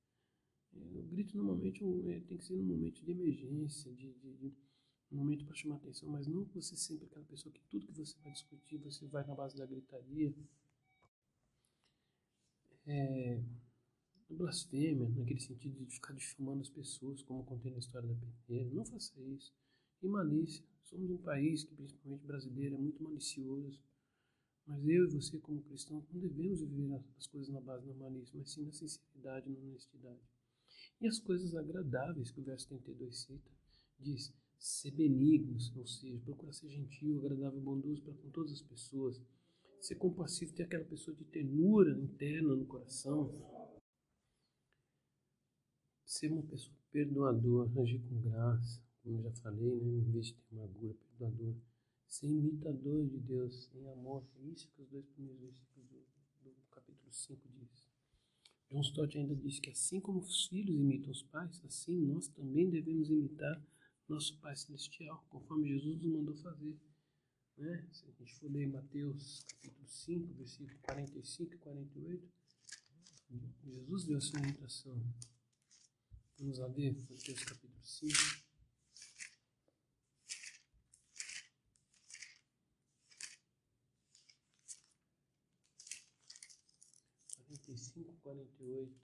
O 0.73 1.03
grito 1.03 1.37
normalmente 1.37 1.85
é, 2.09 2.21
tem 2.21 2.39
que 2.39 2.45
ser 2.45 2.57
num 2.57 2.65
momento 2.65 3.05
de 3.05 3.11
emergência, 3.11 3.93
de, 3.93 4.15
de, 4.15 4.37
de 4.37 4.57
um 5.11 5.17
momento 5.19 5.45
para 5.45 5.55
chamar 5.55 5.77
atenção, 5.77 6.09
mas 6.09 6.27
não 6.27 6.45
você 6.47 6.75
sempre 6.75 7.07
aquela 7.07 7.25
pessoa 7.27 7.53
que 7.53 7.61
tudo 7.69 7.87
que 7.87 7.93
você 7.93 8.17
vai 8.21 8.33
discutir 8.33 8.79
você 8.79 9.07
vai 9.07 9.27
na 9.27 9.35
base 9.35 9.57
da 9.57 9.67
gritaria. 9.67 10.35
É, 12.87 13.41
blasfêmia, 14.29 15.09
naquele 15.09 15.41
sentido 15.41 15.85
de 15.85 15.95
ficar 15.95 16.15
difamando 16.15 16.63
as 16.63 16.71
pessoas, 16.71 17.23
como 17.23 17.45
contei 17.45 17.71
na 17.71 17.79
história 17.79 18.09
da 18.09 18.15
penteira. 18.15 18.71
Não 18.71 18.85
faça 18.85 19.21
isso 19.21 19.53
e 20.03 20.09
malícia. 20.09 20.65
Somos 20.85 21.11
um 21.11 21.19
país 21.19 21.65
que, 21.65 21.75
principalmente 21.75 22.25
brasileiro, 22.25 22.75
é 22.75 22.79
muito 22.79 23.03
malicioso. 23.03 23.81
Mas 24.67 24.87
eu 24.87 25.05
e 25.05 25.11
você, 25.11 25.39
como 25.39 25.63
cristãos, 25.63 26.05
não 26.13 26.21
devemos 26.21 26.61
viver 26.61 27.01
as 27.17 27.27
coisas 27.27 27.49
na 27.49 27.61
base 27.61 27.87
da 27.87 27.95
malícia, 27.95 28.37
mas 28.37 28.51
sim 28.51 28.65
na 28.65 28.73
sinceridade 28.73 29.51
e 29.51 29.53
na 29.53 29.61
honestidade. 29.61 30.21
E 31.01 31.07
as 31.07 31.19
coisas 31.19 31.55
agradáveis 31.55 32.31
que 32.31 32.41
o 32.41 32.45
verso 32.45 32.69
32 32.69 33.19
cita, 33.19 33.51
diz, 33.99 34.33
ser 34.59 34.93
benignos, 34.93 35.75
ou 35.77 35.87
seja, 35.87 36.21
procurar 36.21 36.53
ser 36.53 36.69
gentil, 36.69 37.19
agradável 37.19 37.59
e 37.59 37.63
bondoso 37.63 38.03
para 38.03 38.15
com 38.15 38.31
todas 38.31 38.53
as 38.53 38.63
pessoas. 38.63 39.21
Ser 39.83 39.97
compassivo, 39.97 40.55
ter 40.55 40.63
aquela 40.63 40.85
pessoa 40.85 41.15
de 41.15 41.25
ternura 41.25 41.91
interna 41.99 42.57
no 42.57 42.65
coração. 42.65 43.31
Ser 46.07 46.33
uma 46.33 46.43
pessoa 46.45 46.75
perdoadora, 46.91 47.83
agir 47.83 48.01
com 48.09 48.23
graça 48.23 48.81
como 49.03 49.21
já 49.21 49.33
falei, 49.33 49.81
né, 49.81 49.99
em 49.99 50.13
vez 50.13 50.27
de 50.27 50.35
ter 50.35 50.55
amargura, 50.55 50.95
perdoador, 50.95 51.57
ser 52.07 52.27
imitador 52.29 53.07
de 53.09 53.19
Deus, 53.19 53.71
em 53.75 53.89
amor. 53.89 54.25
É 54.37 54.45
isso 54.47 54.71
que 54.71 54.83
os 54.83 54.89
dois 54.89 55.05
primeiros 55.07 55.41
versículos 55.41 55.89
do, 55.89 56.51
do 56.51 56.55
capítulo 56.71 57.13
5 57.13 57.49
diz. 57.59 57.89
John 58.71 58.81
Stott 58.81 59.19
ainda 59.19 59.35
diz 59.35 59.59
que 59.59 59.71
assim 59.71 60.01
como 60.01 60.21
os 60.21 60.47
filhos 60.47 60.75
imitam 60.75 61.11
os 61.11 61.23
pais, 61.25 61.61
assim 61.65 62.01
nós 62.07 62.29
também 62.29 62.71
devemos 62.71 63.11
imitar 63.11 63.61
nosso 64.09 64.39
Pai 64.39 64.55
Celestial, 64.57 65.25
conforme 65.29 65.69
Jesus 65.69 66.01
nos 66.03 66.13
mandou 66.13 66.35
fazer. 66.37 66.79
Né? 67.63 67.89
Se 67.93 68.05
a 68.07 68.11
gente 68.11 68.35
for 68.35 68.51
ler 68.51 68.67
Mateus 68.67 69.45
capítulo 69.45 69.87
5, 69.87 70.35
versículo 70.35 70.77
45 70.81 71.55
e 71.55 71.59
48, 71.59 72.33
Jesus 73.63 74.05
deu 74.05 74.19
essa 74.19 74.37
imitação. 74.37 75.01
Vamos 76.39 76.59
lá 76.59 76.67
ver 76.67 76.93
Mateus 76.93 77.45
capítulo 77.45 77.85
5. 77.85 78.13
45, 87.47 88.13
48. 88.23 89.01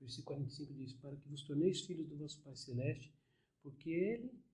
Versículo 0.00 0.36
45 0.38 0.72
diz: 0.72 0.94
Para 0.94 1.16
que 1.16 1.28
vos 1.28 1.42
torneis 1.42 1.82
filhos 1.82 2.08
do 2.08 2.16
vosso 2.16 2.40
Pai 2.40 2.56
Celeste, 2.56 3.14
porque 3.62 3.90
Ele 3.90 4.49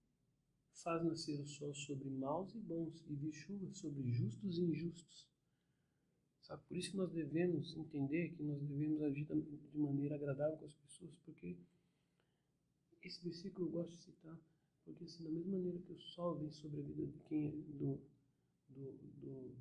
faz 0.82 1.02
nascer 1.04 1.40
o 1.40 1.46
sol 1.46 1.74
sobre 1.74 2.08
maus 2.10 2.54
e 2.54 2.58
bons, 2.58 3.04
e 3.08 3.14
vi 3.14 3.32
chuva 3.32 3.72
sobre 3.72 4.02
justos 4.10 4.58
e 4.58 4.62
injustos. 4.62 5.28
Sabe? 6.42 6.62
Por 6.68 6.76
isso 6.76 6.90
que 6.90 6.96
nós 6.96 7.10
devemos 7.12 7.76
entender 7.76 8.30
que 8.30 8.42
nós 8.42 8.60
devemos 8.62 9.02
agir 9.02 9.26
de 9.26 9.78
maneira 9.78 10.14
agradável 10.14 10.56
com 10.58 10.66
as 10.66 10.74
pessoas, 10.74 11.16
porque 11.24 11.56
esse 13.02 13.22
versículo 13.22 13.66
eu 13.66 13.72
gosto 13.72 13.92
de 13.92 14.02
citar, 14.02 14.38
porque 14.84 15.04
assim, 15.04 15.24
da 15.24 15.30
mesma 15.30 15.56
maneira 15.56 15.78
que 15.80 15.92
o 15.92 15.98
sol 15.98 16.36
vem 16.36 16.50
sobre 16.52 16.80
a 16.80 16.82
vida 16.84 17.06
de 17.06 17.18
quem 17.20 17.48
é 17.48 17.50
do, 17.50 18.00
do, 18.68 18.92
do, 19.20 19.56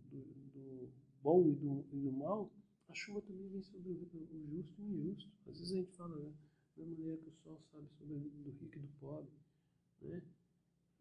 do, 0.54 0.92
bom 1.22 1.50
e 1.50 1.56
do, 1.56 1.86
e 1.92 2.00
do 2.00 2.12
mal, 2.12 2.52
a 2.88 2.94
chuva 2.94 3.22
também 3.22 3.50
vem 3.50 3.64
sobre 3.64 3.90
o, 3.92 3.96
justo 3.96 4.82
e 4.82 4.84
o 4.84 5.10
injusto. 5.10 5.32
Às 5.48 5.58
vezes 5.58 5.74
a 5.74 5.76
gente 5.78 5.92
fala, 5.94 6.16
né, 6.18 6.34
da 6.78 6.86
maneira 6.86 7.18
que 7.18 7.30
o 7.30 7.34
sol 7.34 7.60
sabe 7.72 7.90
sobre 7.98 8.16
a 8.16 8.20
vida 8.20 8.44
do 8.44 8.52
rico 8.52 8.78
e 8.78 8.82
do 8.82 8.88
pobre, 9.00 9.32
né? 10.02 10.22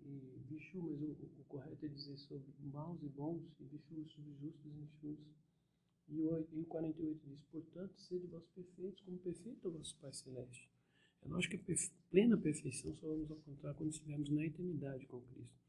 E 0.01 0.39
bichu, 0.49 0.83
mas 0.83 1.01
o, 1.01 1.13
o, 1.13 1.45
correto 1.49 1.87
é 1.87 1.89
dizer 1.89 2.17
sobre 2.19 2.53
maus 2.61 3.03
e 3.03 3.09
bons, 3.09 3.43
e 3.61 3.65
bichu 3.65 4.05
sobre 4.09 4.35
justos 4.35 4.65
e 4.67 4.69
injustos. 4.69 5.35
E 6.09 6.21
o, 6.21 6.47
e 6.53 6.61
o 6.61 6.67
48 6.67 7.27
diz, 7.27 7.41
portanto, 7.51 7.99
sede 7.99 8.27
vós 8.27 8.45
perfeitos, 8.55 9.01
como 9.03 9.19
perfeito 9.19 9.67
é 9.67 9.69
o 9.69 9.73
vosso 9.73 9.97
Pai 9.97 10.13
Celeste. 10.13 10.69
É 11.23 11.29
lógico 11.29 11.57
que 11.65 11.73
a 11.73 11.77
plena 12.11 12.37
perfeição 12.37 12.95
só 12.97 13.09
vamos 13.09 13.31
encontrar 13.31 13.73
quando 13.75 13.91
estivermos 13.91 14.29
na 14.29 14.45
eternidade 14.45 15.07
com 15.07 15.21
Cristo. 15.23 15.65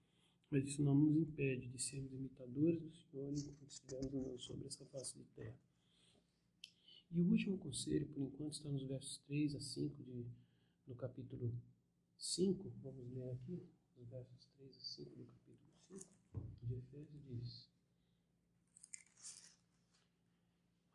Mas 0.52 0.66
isso 0.66 0.84
não 0.84 0.94
nos 0.94 1.16
impede 1.16 1.68
de 1.70 1.82
sermos 1.82 2.12
imitadores 2.12 2.82
do 2.82 2.92
Senhor 2.92 3.32
enquanto 3.32 3.70
estivermos 3.70 4.14
andando 4.14 4.40
sobre 4.40 4.68
essa 4.68 4.86
face 4.86 5.18
de 5.18 5.24
terra. 5.36 5.58
E 7.12 7.22
o 7.22 7.32
último 7.32 7.58
conselho, 7.58 8.06
por 8.08 8.22
enquanto, 8.22 8.54
está 8.54 8.70
nos 8.70 8.84
versos 8.84 9.18
3 9.20 9.56
a 9.56 9.60
5 9.60 10.04
de, 10.04 10.26
no 10.88 10.96
capítulo 10.96 11.54
5. 12.18 12.70
Vamos 12.84 13.10
ler 13.14 13.32
aqui, 13.32 13.64
os 13.98 14.10
versos 14.10 14.46
3 14.58 14.76
a 14.76 14.80
5 14.80 15.10
do 15.16 15.26
capítulo 15.26 15.70
5 15.90 16.06
de 16.64 16.74
Efésios, 16.76 17.24
diz. 17.26 17.70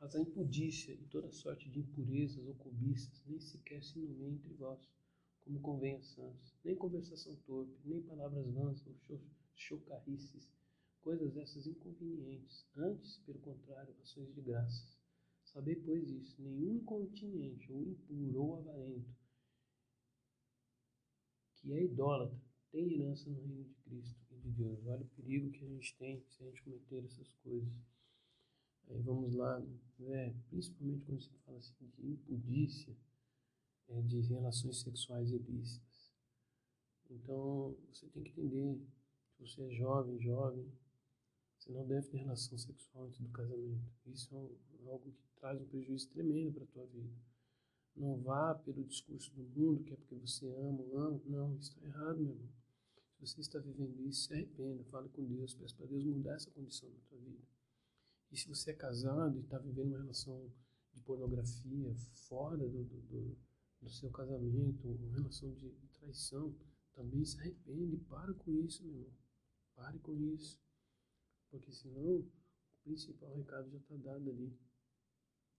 Mas 0.00 0.14
a 0.14 0.20
impudícia 0.20 0.92
e 0.92 1.06
toda 1.06 1.30
sorte 1.30 1.68
de 1.68 1.80
impurezas 1.80 2.46
ou 2.46 2.54
cobiças 2.54 3.22
nem 3.26 3.38
sequer 3.38 3.82
se 3.82 3.98
nomeia 3.98 4.32
entre 4.32 4.54
vós, 4.54 4.80
como 5.40 5.60
convém 5.60 5.96
a 5.96 6.02
santos, 6.02 6.54
nem 6.64 6.74
conversação 6.74 7.36
torpe, 7.46 7.76
nem 7.84 8.02
palavras 8.02 8.46
vãs 8.52 8.86
ou 8.86 9.20
chocarrices, 9.54 10.48
coisas 11.00 11.36
essas 11.36 11.66
inconvenientes, 11.66 12.66
antes, 12.76 13.18
pelo 13.18 13.38
contrário, 13.40 13.94
ações 14.02 14.32
de 14.34 14.40
graças. 14.40 14.98
Sabei, 15.44 15.76
pois, 15.76 16.08
isso: 16.08 16.40
nenhum 16.40 16.76
incontinente, 16.76 17.72
ou 17.72 17.82
impuro, 17.82 18.42
ou 18.42 18.58
avarento, 18.58 19.14
que 21.56 21.72
é 21.72 21.84
idólatra, 21.84 22.49
tem 22.70 22.94
herança 22.94 23.28
no 23.28 23.40
reino 23.40 23.64
de 23.64 23.74
Cristo 23.84 24.20
e 24.30 24.38
de 24.38 24.50
Deus. 24.50 24.86
Olha 24.86 25.02
o 25.02 25.08
perigo 25.08 25.50
que 25.50 25.64
a 25.64 25.68
gente 25.68 25.96
tem 25.96 26.24
se 26.28 26.42
a 26.42 26.46
gente 26.46 26.62
cometer 26.62 27.04
essas 27.04 27.32
coisas. 27.42 27.72
Aí 28.88 29.00
vamos 29.02 29.34
lá, 29.34 29.60
né? 29.98 30.34
principalmente 30.48 31.04
quando 31.04 31.22
se 31.22 31.30
fala 31.44 31.58
assim 31.58 31.86
de 31.96 32.06
impudícia, 32.06 32.96
é, 33.88 34.00
de 34.02 34.20
relações 34.20 34.80
sexuais 34.80 35.30
ilícitas. 35.30 36.12
Então, 37.08 37.76
você 37.88 38.06
tem 38.08 38.22
que 38.22 38.30
entender, 38.30 38.80
se 39.32 39.46
você 39.46 39.62
é 39.62 39.70
jovem, 39.70 40.20
jovem, 40.20 40.72
você 41.58 41.72
não 41.72 41.86
deve 41.86 42.08
ter 42.08 42.18
relação 42.18 42.56
sexual 42.56 43.06
antes 43.06 43.20
do 43.20 43.28
casamento. 43.30 43.92
Isso 44.06 44.34
é 44.34 44.88
algo 44.88 45.12
que 45.12 45.28
traz 45.36 45.60
um 45.60 45.66
prejuízo 45.66 46.08
tremendo 46.10 46.52
para 46.52 46.64
a 46.64 46.66
tua 46.68 46.86
vida. 46.86 47.14
Não 47.96 48.16
vá 48.22 48.54
pelo 48.54 48.84
discurso 48.84 49.34
do 49.34 49.42
mundo, 49.42 49.84
que 49.84 49.92
é 49.92 49.96
porque 49.96 50.14
você 50.14 50.46
ama 50.52 50.82
ama. 50.94 51.20
Não, 51.26 51.56
isso 51.56 51.70
está 51.70 51.84
errado, 51.84 52.18
meu 52.18 52.32
irmão. 52.32 52.59
Se 53.20 53.34
você 53.34 53.40
está 53.42 53.58
vivendo 53.58 54.00
isso, 54.08 54.28
se 54.28 54.32
arrependa, 54.32 54.82
fale 54.84 55.10
com 55.10 55.22
Deus, 55.26 55.54
peça 55.54 55.76
para 55.76 55.86
Deus 55.86 56.04
mudar 56.04 56.36
essa 56.36 56.50
condição 56.52 56.88
na 56.88 57.00
tua 57.00 57.18
vida. 57.18 57.46
E 58.32 58.36
se 58.36 58.48
você 58.48 58.70
é 58.70 58.74
casado 58.74 59.36
e 59.36 59.42
está 59.42 59.58
vivendo 59.58 59.88
uma 59.88 59.98
relação 59.98 60.50
de 60.94 61.02
pornografia 61.02 61.94
fora 62.28 62.56
do, 62.66 62.82
do, 62.82 63.00
do, 63.02 63.38
do 63.82 63.90
seu 63.90 64.10
casamento, 64.10 64.88
uma 64.88 65.12
relação 65.12 65.52
de 65.52 65.70
traição, 65.98 66.56
também 66.94 67.22
se 67.22 67.38
arrepende. 67.38 67.98
Para 68.08 68.32
com 68.32 68.52
isso, 68.52 68.82
meu 68.84 68.94
irmão. 68.94 69.12
Pare 69.74 69.98
com 69.98 70.16
isso. 70.16 70.58
Porque 71.50 71.70
senão, 71.72 72.20
o 72.20 72.32
principal 72.84 73.34
recado 73.34 73.70
já 73.70 73.76
está 73.76 73.96
dado 73.96 74.30
ali. 74.30 74.56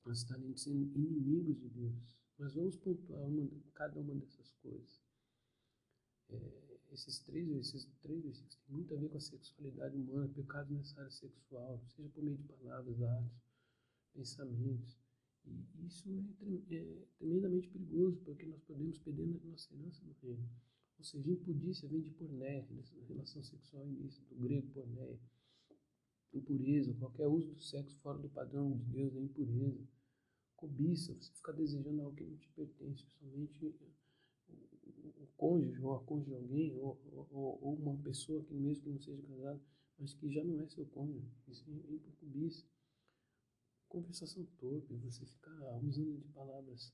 Nós 0.04 0.18
estaremos 0.18 0.64
sendo 0.64 0.84
inimigos 0.98 1.60
de 1.60 1.70
Deus. 1.70 2.18
Mas 2.40 2.56
vamos 2.56 2.76
pontuar 2.78 3.22
uma, 3.22 3.48
cada 3.76 4.00
uma 4.00 4.16
dessas 4.16 4.52
coisas. 4.54 5.04
É, 6.30 6.71
esses 6.92 7.20
três, 7.20 7.50
esses 7.50 7.86
três 8.02 8.22
versículos 8.22 8.56
têm 8.56 8.76
muito 8.76 8.94
a 8.94 8.98
ver 8.98 9.10
com 9.10 9.18
a 9.18 9.22
sexualidade 9.22 9.96
humana, 9.96 10.28
pecado 10.28 10.74
nessa 10.74 11.00
área 11.00 11.12
sexual, 11.12 11.82
seja 11.88 12.10
por 12.10 12.24
meio 12.24 12.38
de 12.38 12.44
palavras, 12.44 13.02
atos, 13.02 13.42
pensamentos. 14.14 14.98
E 15.46 15.88
isso 15.88 16.10
é, 16.70 16.76
é 16.76 17.08
tremendamente 17.18 17.70
perigoso, 17.70 18.20
porque 18.26 18.46
nós 18.46 18.62
podemos 18.62 19.00
perder 19.00 19.26
nossa 19.46 19.74
herança 19.74 20.04
no 20.06 20.14
reino. 20.22 20.48
Ou 21.00 21.04
seja, 21.04 21.32
impudícia 21.32 21.88
vem 21.88 22.02
de 22.02 22.12
porné, 22.12 22.68
relação 23.08 23.42
sexual 23.42 23.88
ilícita, 23.88 24.36
do 24.36 24.42
grego 24.42 24.68
porné. 24.68 25.18
Impureza, 26.34 26.94
qualquer 26.94 27.28
uso 27.28 27.54
do 27.54 27.62
sexo 27.62 27.98
fora 28.00 28.20
do 28.20 28.30
padrão 28.30 28.78
de 28.78 28.84
Deus 28.86 29.16
é 29.16 29.20
impureza. 29.20 29.88
Cobiça, 30.56 31.14
você 31.16 31.32
ficar 31.34 31.54
desejando 31.54 32.02
algo 32.02 32.16
que 32.16 32.24
não 32.24 32.38
te 32.38 32.50
pertence, 32.50 33.04
principalmente 33.04 33.76
o 34.84 35.28
cônjuge 35.38 35.82
ou 35.82 35.94
a 35.94 36.04
cônjuge 36.04 36.30
de 36.30 36.36
alguém, 36.36 36.78
ou, 36.78 37.00
ou, 37.32 37.60
ou, 37.62 37.76
uma 37.76 37.98
pessoa 38.04 38.44
que 38.44 38.54
mesmo 38.54 38.84
que 38.84 38.90
não 38.90 39.00
seja 39.00 39.22
casada, 39.24 39.62
mas 39.98 40.14
que 40.14 40.32
já 40.32 40.44
não 40.44 40.60
é 40.62 40.68
seu 40.68 40.86
cônjuge. 40.88 41.32
Isso 41.48 41.70
é 41.70 41.98
por 42.00 42.16
cobiça. 42.18 42.66
Conversação 43.88 44.46
torpe, 44.58 44.96
você 44.96 45.26
ficar 45.26 45.80
usando 45.84 46.18
de 46.18 46.28
palavras 46.30 46.94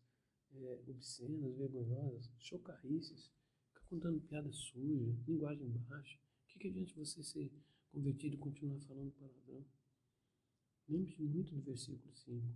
é, 0.52 0.84
obscenas, 0.88 1.56
vergonhosas, 1.56 2.32
chocarrices, 2.40 3.32
ficar 3.68 3.86
contando 3.88 4.22
piada 4.22 4.52
suja, 4.52 5.16
linguagem 5.28 5.70
baixa. 5.70 6.18
O 6.18 6.48
que, 6.48 6.60
que 6.60 6.68
adianta 6.70 6.94
você 6.96 7.24
ser 7.24 7.52
convertido 7.92 8.36
e 8.36 8.40
continuar 8.40 8.80
falando 8.82 9.12
palavrão? 9.12 9.66
Lembre-se 10.88 11.22
muito 11.22 11.54
do 11.54 11.62
versículo 11.62 12.16
5, 12.16 12.56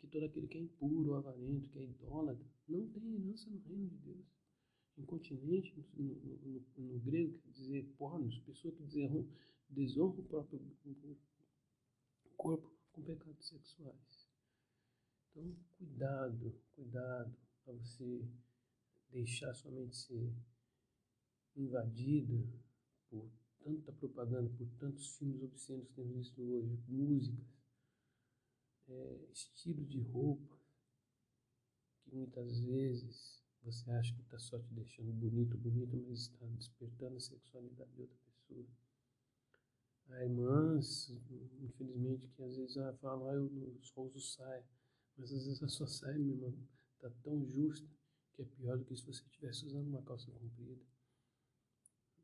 que 0.00 0.08
todo 0.08 0.24
aquele 0.24 0.48
que 0.48 0.58
é 0.58 0.60
impuro, 0.60 1.14
avarento, 1.14 1.70
que 1.70 1.78
é 1.78 1.84
idólatra, 1.84 2.44
não 2.68 2.88
tem 2.88 3.14
herança 3.14 3.48
no 3.50 3.60
reino 3.60 3.88
de 3.88 3.96
Deus. 3.98 4.26
Incontinente, 4.98 5.74
no, 5.96 6.04
no, 6.04 6.36
no, 6.42 6.64
no 6.76 7.00
grego, 7.00 7.38
quer 7.38 7.50
dizer 7.52 7.84
pornos, 7.96 8.38
pessoa 8.40 8.74
que 8.74 8.82
desonra, 8.82 9.24
desonra 9.68 10.20
o 10.20 10.24
próprio 10.24 10.60
corpo 12.36 12.70
com 12.92 13.02
pecados 13.02 13.46
sexuais. 13.46 14.28
Então, 15.30 15.56
cuidado, 15.76 16.54
cuidado 16.74 17.36
para 17.64 17.74
você 17.74 18.28
deixar 19.10 19.54
sua 19.54 19.70
mente 19.70 19.96
ser 19.96 20.32
invadida 21.56 22.44
por 23.08 23.30
tanta 23.60 23.92
propaganda, 23.92 24.48
por 24.56 24.68
tantos 24.78 25.16
filmes 25.16 25.42
obscenos 25.42 25.86
que 25.88 25.94
temos 25.94 26.16
visto 26.16 26.42
hoje, 26.42 26.78
músicas, 26.88 27.46
é, 28.88 29.28
estilo 29.32 29.84
de 29.84 30.00
roupa, 30.00 30.56
que 32.02 32.14
muitas 32.14 32.60
vezes 32.60 33.44
você 33.70 33.90
acha 33.90 34.14
que 34.14 34.22
está 34.22 34.38
só 34.38 34.58
te 34.58 34.72
deixando 34.72 35.12
bonito, 35.12 35.56
bonito, 35.58 35.96
mas 36.08 36.20
está 36.20 36.46
despertando 36.46 37.16
a 37.16 37.20
sexualidade 37.20 37.90
de 37.92 38.00
outra 38.00 38.16
pessoa. 38.24 38.66
Há 40.08 40.24
irmãs, 40.24 41.10
infelizmente, 41.60 42.28
que 42.28 42.42
às 42.42 42.56
vezes 42.56 42.78
ah, 42.78 42.94
falam, 42.94 43.28
ah, 43.28 43.34
eu 43.34 43.78
só 43.82 44.00
uso 44.02 44.20
saia. 44.20 44.64
Mas 45.18 45.32
às 45.32 45.44
vezes 45.44 45.62
a 45.62 45.68
sua 45.68 45.86
saia, 45.86 46.18
minha 46.18 46.34
irmã, 46.34 46.54
está 46.94 47.10
tão 47.22 47.44
justa 47.46 47.86
que 48.32 48.42
é 48.42 48.44
pior 48.46 48.78
do 48.78 48.84
que 48.86 48.96
se 48.96 49.04
você 49.04 49.22
estivesse 49.22 49.66
usando 49.66 49.88
uma 49.88 50.02
calça 50.02 50.30
comprida. 50.30 50.82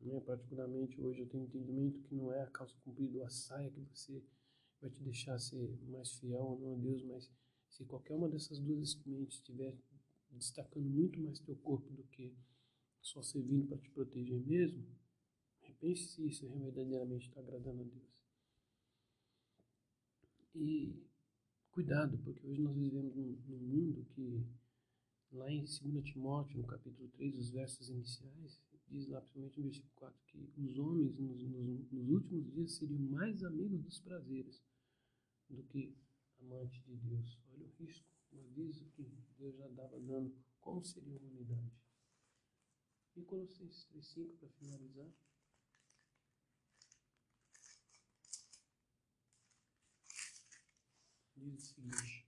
Né? 0.01 0.21
Particularmente 0.21 1.01
hoje 1.01 1.21
eu 1.21 1.29
tenho 1.29 1.45
entendimento 1.45 2.01
que 2.03 2.15
não 2.15 2.33
é 2.33 2.43
a 2.43 2.47
calça 2.47 2.75
comprida 2.85 3.19
ou 3.19 3.25
a 3.25 3.31
saia 3.31 3.71
que 3.71 3.81
você 3.81 4.23
vai 4.81 4.91
te 4.91 5.03
deixar 5.03 5.39
ser 5.39 5.79
mais 5.89 6.13
fiel 6.13 6.43
ou 6.43 6.59
não 6.59 6.75
a 6.75 6.79
Deus, 6.79 7.03
mas 7.03 7.31
se 7.69 7.85
qualquer 7.85 8.15
uma 8.15 8.29
dessas 8.29 8.61
duas 8.61 8.79
vestimentas 8.79 9.35
estiver 9.35 9.77
destacando 10.35 10.89
muito 10.89 11.21
mais 11.21 11.39
teu 11.41 11.57
corpo 11.57 11.91
do 11.93 12.05
que 12.05 12.37
só 13.01 13.23
servindo 13.23 13.67
para 13.67 13.79
te 13.79 13.91
proteger 13.91 14.41
mesmo, 14.41 14.87
repense 15.63 16.09
se 16.09 16.27
isso 16.27 16.49
verdadeiramente 16.49 17.29
está 17.29 17.41
agradando 17.41 17.83
a 17.83 17.85
Deus. 17.85 18.25
E 20.55 21.03
cuidado, 21.71 22.19
porque 22.19 22.47
hoje 22.47 22.63
nós 22.63 22.77
vivemos 22.77 23.15
num, 23.15 23.37
num 23.47 23.59
mundo 23.59 24.05
que, 24.15 24.47
lá 25.33 25.51
em 25.51 25.65
2 25.65 26.05
Timóteo, 26.05 26.59
no 26.59 26.67
capítulo 26.67 27.09
3, 27.09 27.39
os 27.39 27.51
versos 27.51 27.89
iniciais, 27.89 28.61
diz 28.89 29.09
lá, 29.09 29.21
principalmente 29.21 29.59
no 29.59 29.65
versículo 29.65 29.93
4, 29.97 30.21
que 30.27 30.61
os 30.61 30.79
homens 30.79 31.19
nos, 31.19 31.43
nos, 31.43 31.91
nos 31.91 32.09
últimos 32.09 32.53
dias 32.53 32.73
seriam 32.73 33.01
mais 33.01 33.43
amigos 33.43 33.83
dos 33.83 33.99
prazeres 34.01 34.63
do 35.49 35.63
que 35.65 35.97
amantes 36.41 36.83
de 36.85 36.97
Deus. 36.97 37.39
Olha 37.53 37.67
o 37.67 37.71
risco 37.79 38.15
um 38.35 38.43
aviso 38.43 38.85
que 38.91 39.09
Deus 39.39 39.57
já 39.57 39.69
dava 39.69 40.01
dando 40.01 40.35
como 40.61 40.85
seria 40.85 41.17
a 41.17 41.19
humanidade. 41.19 41.73
E 43.17 43.23
Colossenses 43.23 43.87
3,5 43.93 44.39
para 44.39 44.49
finalizar. 44.49 45.11
Diz 51.37 51.55
o 51.55 51.61
seguinte: 51.61 52.27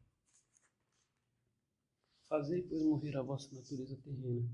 Fazei, 2.28 2.62
pois, 2.62 2.82
morrer 2.82 3.16
a 3.16 3.22
vossa 3.22 3.54
natureza 3.54 3.96
terrena, 3.96 4.48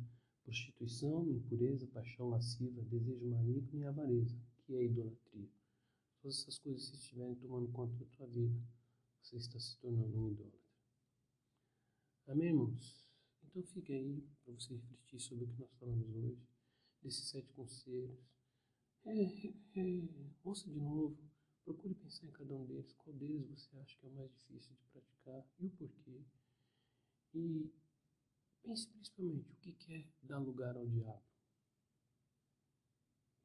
prostituição, 0.44 1.28
impureza, 1.28 1.86
paixão 1.88 2.28
lasciva, 2.28 2.82
desejo 2.82 3.26
maligno 3.26 3.80
e 3.80 3.84
avareza, 3.84 4.38
que 4.64 4.74
é 4.74 4.78
a 4.78 4.84
idolatria. 4.84 5.48
Todas 6.20 6.38
essas 6.38 6.58
coisas, 6.58 6.84
se 6.84 6.94
estiverem 6.94 7.34
tomando 7.34 7.72
conta 7.72 7.94
da 7.96 8.04
tua 8.16 8.26
vida, 8.28 8.62
você 9.22 9.36
está 9.36 9.58
se 9.58 9.76
tornando 9.78 10.18
um 10.18 10.30
idólatra. 10.30 10.61
Amém, 12.28 12.48
irmãos? 12.48 13.04
Então 13.44 13.62
fique 13.64 13.92
aí 13.92 14.22
para 14.44 14.54
você 14.54 14.74
refletir 14.74 15.20
sobre 15.20 15.44
o 15.44 15.48
que 15.48 15.58
nós 15.60 15.72
falamos 15.74 16.08
hoje, 16.14 16.48
desses 17.02 17.28
sete 17.28 17.52
conselhos. 17.52 18.18
É, 19.04 19.24
é, 19.76 20.08
ouça 20.44 20.70
de 20.70 20.78
novo, 20.78 21.18
procure 21.64 21.94
pensar 21.94 22.26
em 22.26 22.30
cada 22.30 22.54
um 22.54 22.64
deles, 22.64 22.94
qual 22.94 23.14
deles 23.16 23.44
você 23.48 23.76
acha 23.76 23.98
que 23.98 24.06
é 24.06 24.08
o 24.08 24.12
mais 24.12 24.30
difícil 24.32 24.74
de 24.76 24.84
praticar 24.92 25.44
e 25.58 25.66
o 25.66 25.70
porquê. 25.70 26.22
E 27.34 27.72
pense 28.62 28.86
principalmente 28.88 29.50
o 29.50 29.56
que 29.56 29.72
quer 29.72 30.08
dar 30.22 30.38
lugar 30.38 30.76
ao 30.76 30.86
diabo. 30.86 31.24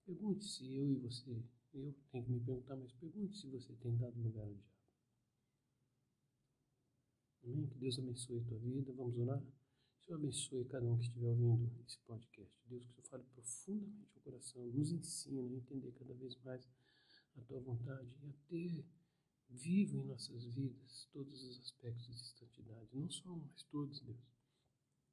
Pergunte 0.06 0.46
se 0.46 0.72
eu 0.76 0.88
e 0.92 0.96
você, 1.00 1.44
eu 1.74 1.96
tenho 2.12 2.26
que 2.26 2.32
me 2.32 2.40
perguntar, 2.40 2.76
mas 2.76 2.94
pergunte 2.94 3.38
se 3.38 3.50
você 3.50 3.74
tem 3.76 3.98
dado 3.98 4.22
lugar 4.22 4.46
ao 4.46 4.54
diabo. 4.54 4.77
Amém? 7.48 7.66
Que 7.66 7.78
Deus 7.78 7.98
abençoe 7.98 8.40
a 8.40 8.44
tua 8.44 8.60
vida. 8.60 8.92
Vamos 8.92 9.18
orar? 9.18 9.42
Senhor 10.02 10.18
abençoe 10.18 10.66
cada 10.66 10.86
um 10.86 10.98
que 10.98 11.06
estiver 11.06 11.30
ouvindo 11.30 11.72
esse 11.88 11.98
podcast. 12.00 12.54
Deus, 12.66 12.84
que 12.84 12.92
o 12.92 12.94
Senhor 12.94 13.08
fale 13.08 13.24
profundamente 13.24 14.16
ao 14.16 14.22
coração, 14.22 14.68
nos 14.68 14.92
ensina 14.92 15.42
a 15.42 15.46
entender 15.46 15.94
cada 15.94 16.14
vez 16.14 16.36
mais 16.44 16.70
a 17.38 17.42
tua 17.44 17.62
vontade 17.62 18.10
e 18.22 18.28
a 18.28 18.34
ter 18.50 18.86
vivo 19.50 19.98
em 19.98 20.08
nossas 20.08 20.44
vidas 20.44 21.08
todos 21.14 21.42
os 21.42 21.60
aspectos 21.60 22.06
de 22.08 22.38
santidade, 22.38 22.90
não 22.94 23.10
só 23.10 23.30
um, 23.30 23.40
mas 23.50 23.64
todos, 23.64 24.02
Deus. 24.02 24.20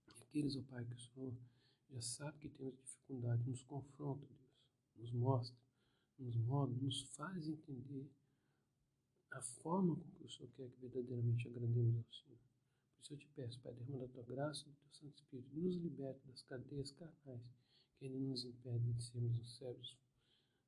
E 0.08 0.22
aqueles, 0.22 0.56
ó 0.56 0.62
Pai, 0.62 0.84
que 0.84 0.94
o 0.94 0.98
Senhor 0.98 1.32
já 1.88 2.00
sabe 2.00 2.38
que 2.40 2.48
temos 2.48 2.74
dificuldade, 2.80 3.48
nos 3.48 3.62
confronta, 3.62 4.26
Deus, 4.26 4.50
nos 4.96 5.12
mostra, 5.12 5.56
nos 6.18 6.36
move, 6.36 6.74
nos 6.82 7.02
faz 7.14 7.46
entender 7.46 8.10
a 9.34 9.42
forma 9.42 9.96
com 9.96 10.10
que 10.12 10.24
o 10.24 10.30
Senhor 10.30 10.48
quer 10.52 10.68
que 10.70 10.80
verdadeiramente 10.80 11.48
agrademos 11.48 11.96
ao 11.96 12.12
Senhor. 12.12 12.38
Por 12.38 13.02
isso 13.02 13.14
eu 13.14 13.18
te 13.18 13.28
peço, 13.34 13.60
Pai, 13.60 13.74
derrama 13.74 14.06
da 14.06 14.12
tua 14.12 14.22
graça 14.22 14.64
e 14.66 14.70
do 14.70 14.76
teu 14.76 14.92
Santo 14.92 15.16
Espírito, 15.16 15.56
nos 15.56 15.76
liberte 15.76 16.26
das 16.28 16.42
cadeias 16.42 16.92
carnais 16.92 17.42
que 17.98 18.06
ainda 18.06 18.18
nos 18.18 18.44
impedem 18.44 18.92
de 18.92 19.02
sermos 19.02 19.40
os 19.40 19.56
servos 19.56 19.98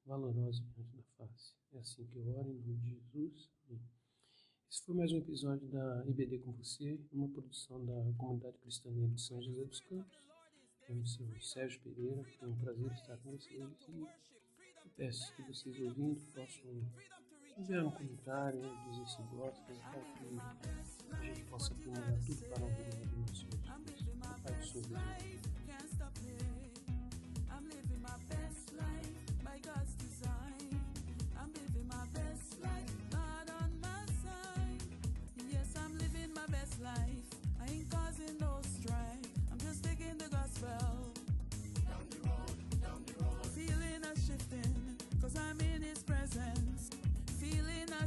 valorosos 0.04 0.64
diante 0.74 0.96
da 0.96 1.02
face. 1.16 1.54
É 1.72 1.78
assim 1.78 2.04
que 2.06 2.16
eu 2.16 2.28
oro 2.36 2.50
em 2.50 2.58
nome 2.58 2.76
de 2.78 2.90
Jesus. 2.90 3.50
Amém. 3.68 3.80
Esse 4.68 4.82
foi 4.82 4.94
mais 4.96 5.12
um 5.12 5.18
episódio 5.18 5.68
da 5.68 6.04
IBD 6.06 6.40
com 6.40 6.52
você, 6.52 7.00
uma 7.12 7.28
produção 7.28 7.84
da 7.86 8.12
Comunidade 8.18 8.58
Cristã 8.58 8.90
de 8.90 9.20
São 9.20 9.40
José 9.40 9.64
dos 9.64 9.80
Campos. 9.80 10.18
Eu 10.88 11.06
chamo 11.06 11.40
Sérgio 11.40 11.80
Pereira, 11.82 12.24
foi 12.38 12.48
um 12.48 12.58
prazer 12.58 12.92
estar 12.92 13.16
com 13.18 13.30
vocês 13.30 13.78
e 14.84 14.88
peço 14.96 15.34
que 15.36 15.42
vocês 15.42 15.80
ouvindo 15.80 16.20
possam 16.32 16.84
enviar 17.56 17.84
um 17.84 17.90
comentário, 17.90 18.60
dizer 18.90 19.06
se 19.08 19.22
gostam, 19.34 19.76
para 19.90 20.00
que 20.00 20.40
a 21.12 21.24
gente 21.24 21.44
possa 21.44 21.72
aprimorar 21.72 22.18
tudo 22.26 22.42
para 22.50 22.64
o 22.64 22.68
reino 22.68 23.06
do 23.06 23.16
nosso 23.20 23.46
Jesus. 23.46 24.18
Pai 24.42 24.54
do 24.54 24.66
Senhor 24.66 25.55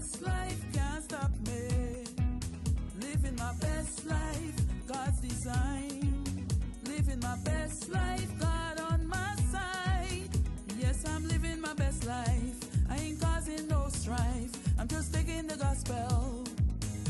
I'm 0.00 0.06
living 0.06 0.16
my 0.16 0.22
best 0.22 0.22
life. 0.22 0.72
Can't 0.72 1.04
stop 1.04 1.30
me. 1.46 2.04
Living 3.00 3.36
my 3.36 3.52
best 3.60 4.06
life. 4.06 4.86
God's 4.86 5.20
design. 5.20 6.24
Living 6.86 7.20
my 7.20 7.36
best 7.44 7.90
life. 7.90 8.38
God 8.38 8.80
on 8.80 9.06
my 9.06 9.34
side. 9.52 10.30
Yes, 10.78 11.04
I'm 11.06 11.28
living 11.28 11.60
my 11.60 11.74
best 11.74 12.06
life. 12.06 12.88
I 12.88 12.96
ain't 12.96 13.20
causing 13.20 13.68
no 13.68 13.88
strife. 13.88 14.78
I'm 14.78 14.88
just 14.88 15.12
taking 15.12 15.46
the 15.46 15.56
gospel. 15.56 16.44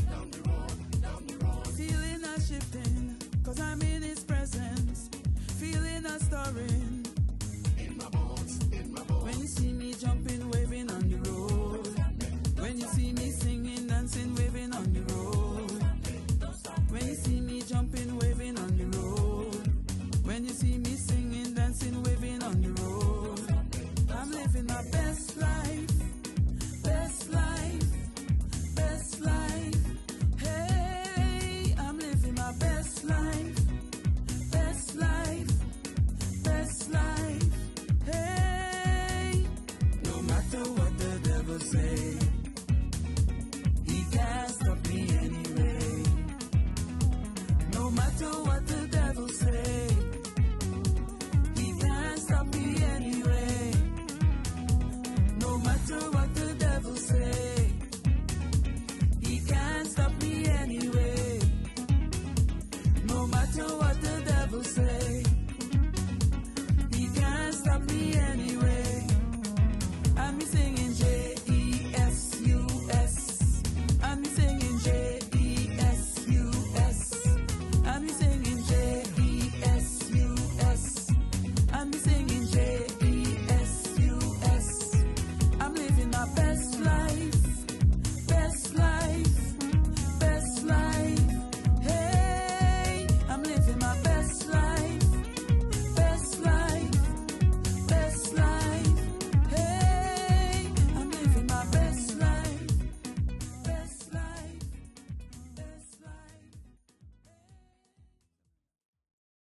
Down 0.09 0.29
the 0.31 0.41
road, 0.49 1.01
down 1.01 1.25
the 1.27 1.45
road. 1.45 1.67
Feeling 1.67 2.23
a 2.25 2.41
shifting, 2.41 3.15
cause 3.43 3.59
I'm 3.61 3.81
in 3.81 4.01
his 4.01 4.19
presence. 4.19 5.09
Feeling 5.59 6.05
a 6.05 6.19
stirring. 6.19 7.05
In 7.77 7.97
my 7.97 8.09
bones, 8.09 8.59
in 8.73 8.91
my 8.91 9.03
bones. 9.03 9.23
When 9.23 9.39
you 9.39 9.47
see 9.47 9.71
me 9.71 9.93
jumping, 9.93 10.49
waving 10.49 10.91
on 10.91 11.09
the 11.09 11.29
road. 11.29 11.60